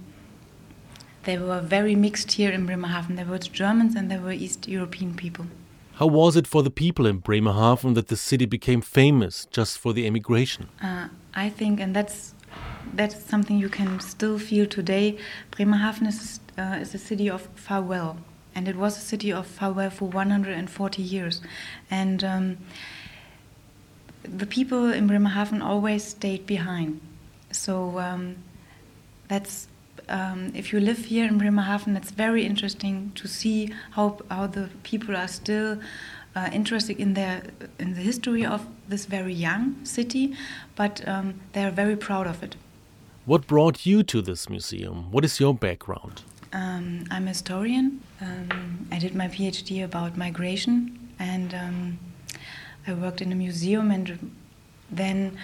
they 1.24 1.38
were 1.38 1.60
very 1.60 1.94
mixed 1.94 2.32
here 2.32 2.50
in 2.50 2.66
Bremerhaven. 2.66 3.16
There 3.16 3.26
were 3.26 3.38
Germans 3.38 3.94
and 3.94 4.10
there 4.10 4.20
were 4.20 4.32
East 4.32 4.66
European 4.66 5.14
people. 5.14 5.46
How 6.02 6.08
was 6.08 6.34
it 6.34 6.48
for 6.48 6.64
the 6.64 6.70
people 6.84 7.06
in 7.06 7.18
Bremerhaven 7.18 7.94
that 7.94 8.08
the 8.08 8.16
city 8.16 8.44
became 8.44 8.80
famous 8.80 9.46
just 9.52 9.78
for 9.78 9.92
the 9.92 10.04
emigration? 10.04 10.68
Uh, 10.82 11.06
I 11.32 11.48
think, 11.48 11.78
and 11.78 11.94
that's 11.94 12.34
that's 12.92 13.24
something 13.24 13.56
you 13.56 13.68
can 13.68 14.00
still 14.00 14.36
feel 14.36 14.66
today. 14.66 15.16
Bremerhaven 15.52 16.08
is 16.08 16.40
uh, 16.58 16.78
is 16.80 16.92
a 16.92 16.98
city 16.98 17.30
of 17.30 17.42
farewell, 17.54 18.16
and 18.52 18.66
it 18.66 18.74
was 18.74 18.98
a 18.98 19.00
city 19.00 19.32
of 19.32 19.46
farewell 19.46 19.90
for 19.90 20.08
140 20.08 21.02
years, 21.02 21.40
and 21.88 22.24
um, 22.24 22.58
the 24.24 24.46
people 24.46 24.92
in 24.92 25.06
Bremerhaven 25.06 25.62
always 25.62 26.02
stayed 26.02 26.46
behind. 26.46 27.00
So 27.52 28.00
um, 28.00 28.38
that's 29.28 29.68
um, 30.08 30.52
if 30.54 30.72
you 30.72 30.80
live 30.80 31.06
here 31.06 31.26
in 31.26 31.38
Bremerhaven, 31.38 31.96
it's 31.96 32.10
very 32.10 32.44
interesting 32.44 33.12
to 33.14 33.28
see 33.28 33.72
how, 33.92 34.18
how 34.30 34.46
the 34.46 34.68
people 34.82 35.16
are 35.16 35.28
still 35.28 35.78
uh, 36.34 36.48
interested 36.52 36.98
in 36.98 37.14
their 37.14 37.42
in 37.78 37.94
the 37.94 38.00
history 38.00 38.44
of 38.44 38.66
this 38.88 39.06
very 39.06 39.34
young 39.34 39.84
city, 39.84 40.34
but 40.76 41.06
um, 41.06 41.34
they 41.52 41.64
are 41.64 41.70
very 41.70 41.96
proud 41.96 42.26
of 42.26 42.42
it. 42.42 42.56
What 43.24 43.46
brought 43.46 43.86
you 43.86 44.02
to 44.04 44.22
this 44.22 44.48
museum? 44.48 45.10
What 45.12 45.24
is 45.24 45.38
your 45.38 45.54
background? 45.54 46.22
Um, 46.52 47.04
I'm 47.10 47.26
a 47.26 47.28
historian. 47.28 48.00
Um, 48.20 48.88
I 48.90 48.98
did 48.98 49.14
my 49.14 49.28
PhD 49.28 49.84
about 49.84 50.16
migration, 50.16 51.08
and 51.18 51.54
um, 51.54 51.98
I 52.86 52.94
worked 52.94 53.20
in 53.20 53.32
a 53.32 53.36
museum, 53.36 53.90
and 53.90 54.32
then 54.90 55.38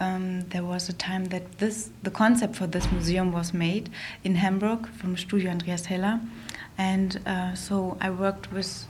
um, 0.00 0.40
there 0.48 0.64
was 0.64 0.88
a 0.88 0.92
time 0.92 1.26
that 1.26 1.58
this 1.58 1.90
the 2.02 2.10
concept 2.10 2.56
for 2.56 2.66
this 2.66 2.90
museum 2.90 3.32
was 3.32 3.52
made 3.52 3.90
in 4.24 4.34
Hamburg 4.36 4.88
from 4.88 5.16
Studio 5.16 5.50
Andreas 5.50 5.86
Heller, 5.86 6.20
and 6.78 7.20
uh, 7.26 7.54
so 7.54 7.96
I 8.00 8.10
worked 8.10 8.52
with 8.52 8.86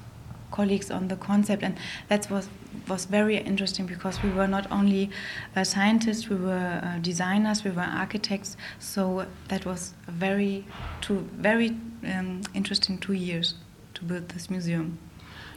colleagues 0.50 0.90
on 0.90 1.08
the 1.08 1.16
concept, 1.16 1.62
and 1.62 1.76
that 2.08 2.30
was 2.30 2.48
was 2.88 3.04
very 3.06 3.36
interesting 3.36 3.86
because 3.86 4.22
we 4.22 4.30
were 4.30 4.46
not 4.46 4.70
only 4.70 5.10
uh, 5.56 5.64
scientists, 5.64 6.28
we 6.28 6.36
were 6.36 6.80
uh, 6.82 6.98
designers, 7.00 7.64
we 7.64 7.70
were 7.70 7.82
architects. 7.82 8.56
So 8.78 9.26
that 9.48 9.66
was 9.66 9.94
a 10.06 10.12
very 10.12 10.64
two 11.00 11.28
very 11.36 11.76
um, 12.04 12.42
interesting 12.54 12.98
two 12.98 13.14
years 13.14 13.54
to 13.94 14.04
build 14.04 14.28
this 14.28 14.48
museum. 14.50 14.98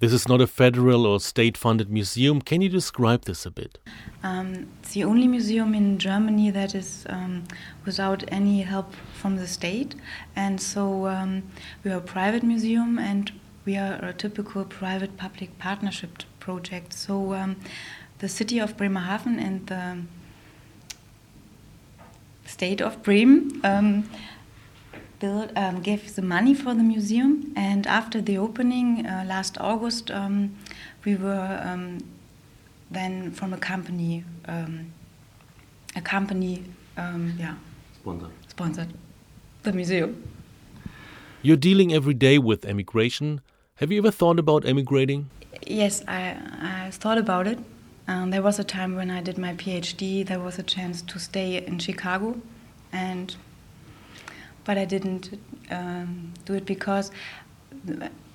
This 0.03 0.11
is 0.11 0.27
not 0.27 0.41
a 0.41 0.47
federal 0.47 1.05
or 1.05 1.21
state 1.21 1.55
funded 1.55 1.89
museum. 1.89 2.41
Can 2.41 2.61
you 2.61 2.67
describe 2.67 3.23
this 3.23 3.45
a 3.45 3.49
bit? 3.51 3.77
Um, 4.21 4.67
it's 4.81 4.91
the 4.91 5.05
only 5.05 5.29
museum 5.29 5.73
in 5.73 5.97
Germany 5.97 6.51
that 6.51 6.75
is 6.75 7.05
um, 7.07 7.45
without 7.85 8.21
any 8.27 8.63
help 8.63 8.93
from 9.13 9.37
the 9.37 9.47
state. 9.47 9.95
And 10.35 10.59
so 10.59 11.07
um, 11.07 11.43
we 11.85 11.91
are 11.91 11.99
a 11.99 12.01
private 12.01 12.43
museum 12.43 12.99
and 12.99 13.31
we 13.63 13.77
are 13.77 13.93
a 14.03 14.11
typical 14.11 14.65
private 14.65 15.15
public 15.15 15.57
partnership 15.57 16.23
project. 16.41 16.91
So 16.91 17.33
um, 17.33 17.55
the 18.19 18.27
city 18.27 18.59
of 18.59 18.75
Bremerhaven 18.75 19.39
and 19.39 19.67
the 19.67 19.99
state 22.45 22.81
of 22.81 23.01
Bremen 23.03 23.61
um, 23.63 24.09
built, 25.23 25.49
um, 25.55 25.75
gave 25.81 26.01
the 26.15 26.21
money 26.21 26.53
for 26.53 26.71
the 26.79 26.83
museum, 26.95 27.31
and 27.55 27.87
after 27.87 28.19
the 28.29 28.37
opening 28.37 29.05
uh, 29.05 29.23
last 29.33 29.53
August, 29.71 30.11
um, 30.11 30.35
we 31.05 31.15
were 31.15 31.51
um, 31.69 31.85
then 32.91 33.31
from 33.31 33.53
a 33.53 33.57
company, 33.57 34.25
um, 34.53 34.73
a 35.95 36.01
company, 36.01 36.53
um, 36.97 37.23
yeah, 37.39 37.55
sponsored. 38.01 38.31
sponsored 38.49 38.91
the 39.63 39.71
museum. 39.71 40.09
You're 41.41 41.63
dealing 41.69 41.93
every 41.93 42.17
day 42.27 42.37
with 42.37 42.65
emigration. 42.65 43.39
Have 43.75 43.91
you 43.91 43.99
ever 44.03 44.11
thought 44.11 44.39
about 44.39 44.65
emigrating? 44.65 45.29
Yes, 45.65 46.03
I, 46.05 46.21
I 46.61 46.91
thought 46.91 47.17
about 47.17 47.47
it. 47.47 47.59
Um, 48.09 48.31
there 48.31 48.41
was 48.41 48.59
a 48.59 48.65
time 48.65 48.91
when 48.99 49.09
I 49.09 49.21
did 49.21 49.37
my 49.37 49.53
PhD. 49.53 50.25
There 50.25 50.41
was 50.47 50.59
a 50.59 50.63
chance 50.63 51.01
to 51.01 51.17
stay 51.17 51.65
in 51.69 51.79
Chicago, 51.79 52.41
and 52.91 53.35
but 54.65 54.77
I 54.77 54.85
didn't 54.85 55.39
um, 55.69 56.33
do 56.45 56.53
it 56.53 56.65
because 56.65 57.11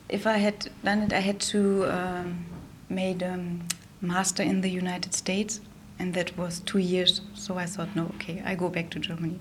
if 0.09 0.27
I 0.27 0.39
had 0.39 0.71
done 0.85 1.03
it, 1.03 1.13
I 1.13 1.21
had 1.21 1.41
to 1.41 1.85
um, 1.91 2.47
made 2.89 3.23
a 3.23 3.39
master 4.01 4.43
in 4.43 4.61
the 4.61 4.71
United 4.71 5.15
States, 5.15 5.61
and 5.99 6.15
that 6.15 6.37
was 6.37 6.61
two 6.61 6.79
years. 6.79 7.21
So 7.35 7.59
I 7.59 7.67
thought, 7.67 7.95
no, 7.95 8.11
okay, 8.15 8.43
I 8.45 8.55
go 8.55 8.69
back 8.69 8.91
to 8.91 8.99
Germany. 8.99 9.39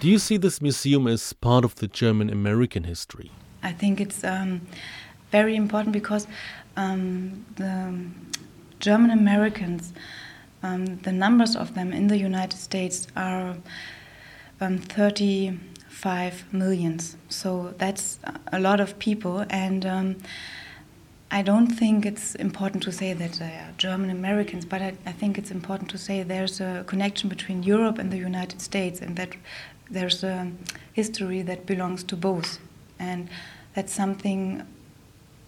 Do 0.00 0.08
you 0.08 0.18
see 0.18 0.36
this 0.36 0.62
museum 0.62 1.06
as 1.06 1.32
part 1.32 1.64
of 1.64 1.74
the 1.76 1.88
German 1.88 2.30
American 2.30 2.84
history? 2.84 3.32
I 3.62 3.72
think 3.72 4.00
it's 4.00 4.22
um, 4.22 4.60
very 5.32 5.56
important 5.56 5.92
because 5.92 6.26
um, 6.76 7.44
the 7.56 7.94
German 8.78 9.10
Americans, 9.10 9.92
um, 10.62 10.98
the 10.98 11.12
numbers 11.12 11.56
of 11.56 11.74
them 11.74 11.92
in 11.92 12.06
the 12.06 12.16
United 12.16 12.58
States 12.58 13.08
are 13.16 13.56
um, 14.60 14.78
30 14.78 15.58
five 15.98 16.44
millions. 16.52 17.16
So 17.28 17.74
that's 17.78 18.20
a 18.52 18.60
lot 18.60 18.78
of 18.78 19.00
people, 19.00 19.44
and 19.50 19.84
um, 19.84 20.16
I 21.28 21.42
don't 21.42 21.66
think 21.66 22.06
it's 22.06 22.36
important 22.36 22.84
to 22.84 22.92
say 22.92 23.14
that 23.14 23.32
they 23.32 23.56
are 23.64 23.72
German 23.78 24.10
Americans, 24.10 24.64
but 24.64 24.80
I, 24.80 24.94
I, 25.04 25.12
think 25.12 25.38
it's 25.38 25.50
important 25.50 25.90
to 25.90 25.98
say 25.98 26.22
there's 26.22 26.60
a 26.60 26.84
connection 26.86 27.28
between 27.28 27.64
Europe 27.64 27.98
and 27.98 28.12
the 28.12 28.16
United 28.16 28.60
States, 28.60 29.00
and 29.00 29.16
that 29.16 29.30
there's 29.90 30.22
a 30.22 30.52
history 30.92 31.42
that 31.42 31.66
belongs 31.66 32.04
to 32.04 32.16
both, 32.16 32.60
and 33.00 33.28
that's 33.74 33.92
something. 33.92 34.62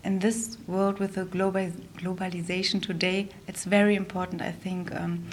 In 0.03 0.19
this 0.19 0.57
world 0.67 0.99
with 0.99 1.15
the 1.15 1.27
global 1.27 1.71
globalization 1.99 2.81
today, 2.83 3.29
it's 3.47 3.65
very 3.65 3.95
important, 3.95 4.41
I 4.41 4.51
think, 4.51 4.93
um, 4.95 5.27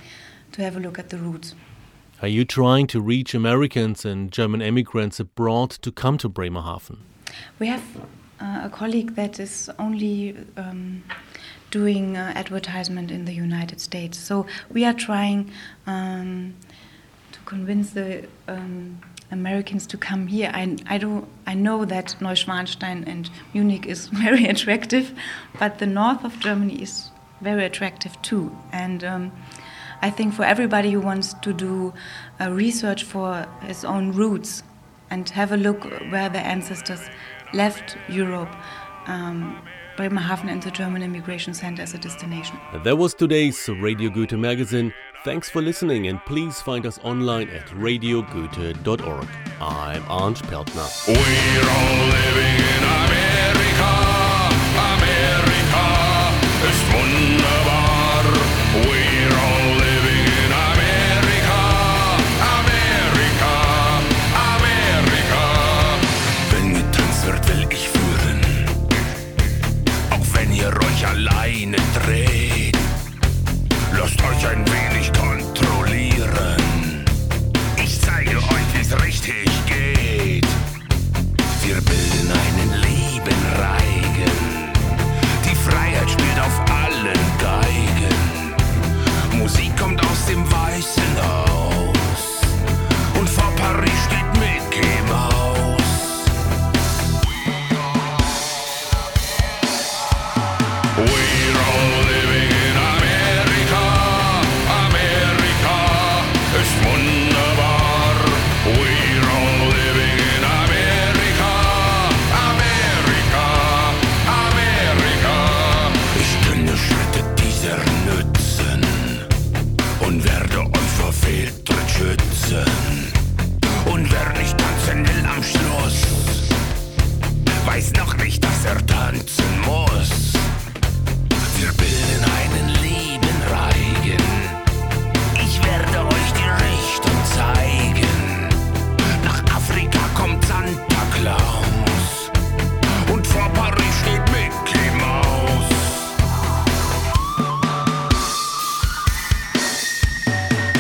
to 0.52 0.62
have 0.62 0.76
a 0.76 0.80
look 0.80 1.00
at 1.00 1.10
the 1.10 1.18
roots. 1.18 1.56
Are 2.20 2.28
you 2.28 2.46
trying 2.46 2.88
to 2.88 3.00
reach 3.00 3.36
Americans 3.36 4.04
and 4.04 4.32
German 4.32 4.60
immigrants 4.60 5.20
abroad 5.20 5.70
to 5.70 5.92
come 5.92 6.18
to 6.18 6.28
Bremerhaven? 6.28 6.98
We 7.60 7.68
have 7.68 7.84
uh, 8.42 8.62
a 8.64 8.70
colleague 8.70 9.14
that 9.14 9.40
is 9.40 9.70
only 9.78 10.36
um, 10.58 11.04
doing 11.70 12.18
uh, 12.18 12.32
advertisement 12.34 13.12
in 13.12 13.26
the 13.26 13.34
United 13.34 13.80
States. 13.80 14.18
So 14.18 14.48
we 14.72 14.84
are 14.84 14.94
trying 14.94 15.52
um, 15.86 16.56
to 17.34 17.40
convince 17.46 17.92
the 17.92 18.28
um, 18.48 19.00
Americans 19.30 19.86
to 19.86 19.98
come 19.98 20.26
here. 20.26 20.50
I, 20.56 20.76
I, 20.88 20.98
do, 20.98 21.28
I 21.46 21.54
know 21.54 21.86
that 21.86 22.16
Neuschwanstein 22.20 23.08
and 23.08 23.30
Munich 23.54 23.86
is 23.86 24.08
very 24.12 24.46
attractive, 24.46 25.14
but 25.60 25.78
the 25.78 25.86
north 25.86 26.24
of 26.24 26.40
Germany 26.40 26.82
is 26.82 27.12
very 27.42 27.64
attractive 27.64 28.20
too. 28.24 28.58
And 28.72 29.04
um, 29.04 29.32
I 30.02 30.10
think 30.10 30.34
for 30.34 30.44
everybody 30.44 30.92
who 30.92 31.00
wants 31.00 31.34
to 31.34 31.54
do 31.54 31.94
a 32.40 32.52
research 32.52 33.04
for 33.04 33.48
his 33.62 33.84
own 33.84 34.12
roots 34.12 34.64
and 35.10 35.28
have 35.30 35.52
a 35.52 35.58
look 35.58 35.84
where 36.12 36.30
the 36.30 36.40
ancestors 36.40 37.10
left 37.54 37.98
Europe, 38.10 38.54
um, 39.08 39.62
Bremerhaven 39.96 40.50
and 40.50 40.62
the 40.62 40.70
German 40.70 41.02
Immigration 41.02 41.54
Center 41.54 41.82
as 41.82 41.94
a 41.94 41.98
destination. 41.98 42.60
That 42.84 42.98
was 42.98 43.14
today's 43.14 43.68
Radio 43.68 44.10
Goethe 44.10 44.34
magazine. 44.34 44.94
Thanks 45.24 45.50
for 45.50 45.62
listening 45.62 46.08
and 46.08 46.24
please 46.26 46.62
find 46.62 46.86
us 46.86 47.00
online 47.04 47.50
at 47.50 47.66
radiogoethe.org. 47.68 49.28
I'm 49.60 50.04
Arndt 50.08 50.44
Peltner. 50.44 51.08
We're 51.08 51.70
all 51.70 52.08
living 52.08 52.84
in 52.84 52.87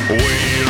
We're 0.09 0.66